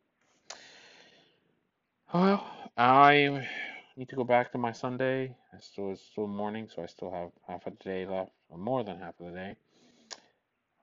Well, 2.14 2.42
I 2.78 3.46
need 3.94 4.08
to 4.08 4.16
go 4.16 4.24
back 4.24 4.50
to 4.52 4.58
my 4.58 4.72
Sunday. 4.72 5.36
I 5.52 5.58
still 5.60 5.92
it's 5.92 6.00
still 6.00 6.26
morning, 6.26 6.66
so 6.74 6.82
I 6.82 6.86
still 6.86 7.12
have 7.12 7.32
half 7.46 7.66
of 7.66 7.78
the 7.78 7.84
day 7.84 8.06
left, 8.06 8.32
or 8.48 8.56
more 8.56 8.82
than 8.82 8.98
half 8.98 9.20
of 9.20 9.26
the 9.26 9.32
day. 9.32 9.56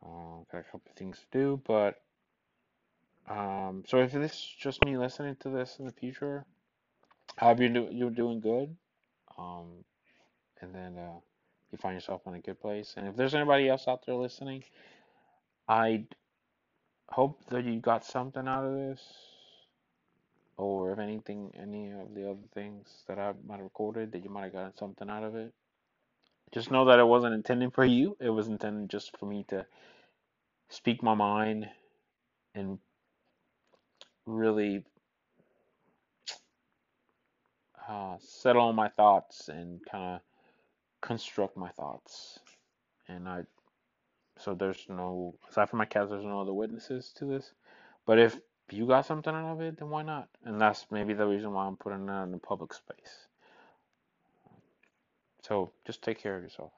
Uh, 0.06 0.44
got 0.52 0.60
a 0.60 0.64
couple 0.64 0.92
things 0.96 1.18
to 1.18 1.26
do, 1.40 1.62
but 1.66 1.96
um, 3.28 3.84
so 3.88 3.98
if 3.98 4.12
this 4.12 4.34
is 4.34 4.56
just 4.60 4.86
me 4.86 4.98
listening 4.98 5.36
to 5.40 5.50
this 5.50 5.78
in 5.80 5.86
the 5.88 5.92
future, 5.92 6.46
hope 7.40 7.60
you 7.60 7.70
do, 7.70 7.90
you're 7.92 8.12
doing 8.12 8.40
good. 8.40 8.76
Um, 9.36 9.84
and 10.62 10.76
then 10.76 10.96
uh, 10.96 11.20
you 11.72 11.80
find 11.80 11.96
yourself 11.96 12.22
in 12.28 12.36
a 12.36 12.40
good 12.40 12.62
place. 12.62 12.94
And 12.98 13.08
if 13.08 13.16
there's 13.16 13.34
anybody 13.34 13.68
else 13.68 13.88
out 13.88 14.06
there 14.06 14.14
listening, 14.14 14.64
I 15.68 16.06
hope 17.10 17.44
that 17.50 17.66
you 17.66 17.80
got 17.80 18.06
something 18.06 18.48
out 18.48 18.64
of 18.66 18.74
this 18.74 19.02
or 20.58 20.92
if 20.94 21.00
anything, 21.00 21.52
any 21.62 21.92
of 21.92 22.14
the 22.14 22.30
other 22.30 22.48
things 22.54 23.04
that 23.08 23.20
I 23.20 23.34
might 23.46 23.58
have 23.58 23.64
recorded, 23.64 24.12
that 24.12 24.24
you 24.24 24.30
might 24.30 24.46
have 24.46 24.54
gotten 24.54 24.78
something 24.78 25.10
out 25.10 25.24
of 25.24 25.36
it. 25.36 25.54
Just 26.54 26.72
know 26.72 26.86
that 26.86 27.00
it 27.00 27.08
wasn't 27.08 27.34
intended 27.34 27.74
for 27.74 27.86
you. 27.86 28.16
It 28.20 28.30
was 28.30 28.48
intended 28.48 28.90
just 28.90 29.18
for 29.18 29.26
me 29.26 29.46
to 29.50 29.66
speak 30.70 31.04
my 31.04 31.14
mind 31.14 31.68
and 32.54 32.80
really 34.26 34.84
uh, 37.88 38.16
settle 38.20 38.64
on 38.64 38.76
my 38.76 38.90
thoughts 38.90 39.50
and 39.50 39.80
kind 39.86 40.16
of 40.16 40.22
construct 41.02 41.58
my 41.58 41.70
thoughts. 41.70 42.40
And 43.08 43.28
I, 43.28 43.42
so 44.40 44.54
there's 44.56 44.86
no, 44.90 45.36
aside 45.50 45.70
from 45.70 45.80
my 45.80 45.86
cats, 45.86 46.10
there's 46.10 46.24
no 46.24 46.42
other 46.42 46.54
witnesses 46.54 47.14
to 47.18 47.26
this. 47.26 47.54
But 48.06 48.20
if 48.20 48.40
if 48.68 48.78
you 48.78 48.88
got 48.88 49.06
something 49.06 49.34
out 49.34 49.54
of 49.54 49.62
it, 49.62 49.78
then 49.78 49.90
why 49.90 50.04
not? 50.04 50.28
And 50.44 50.60
that's 50.60 50.86
maybe 50.90 51.14
the 51.14 51.28
reason 51.28 51.54
why 51.54 51.66
I'm 51.66 51.78
putting 51.78 52.10
it 52.10 52.24
in 52.24 52.34
a 52.34 52.40
public 52.40 52.74
space. 52.74 53.28
So 55.44 55.72
just 55.86 56.02
take 56.02 56.20
care 56.20 56.36
of 56.36 56.44
yourself. 56.44 56.72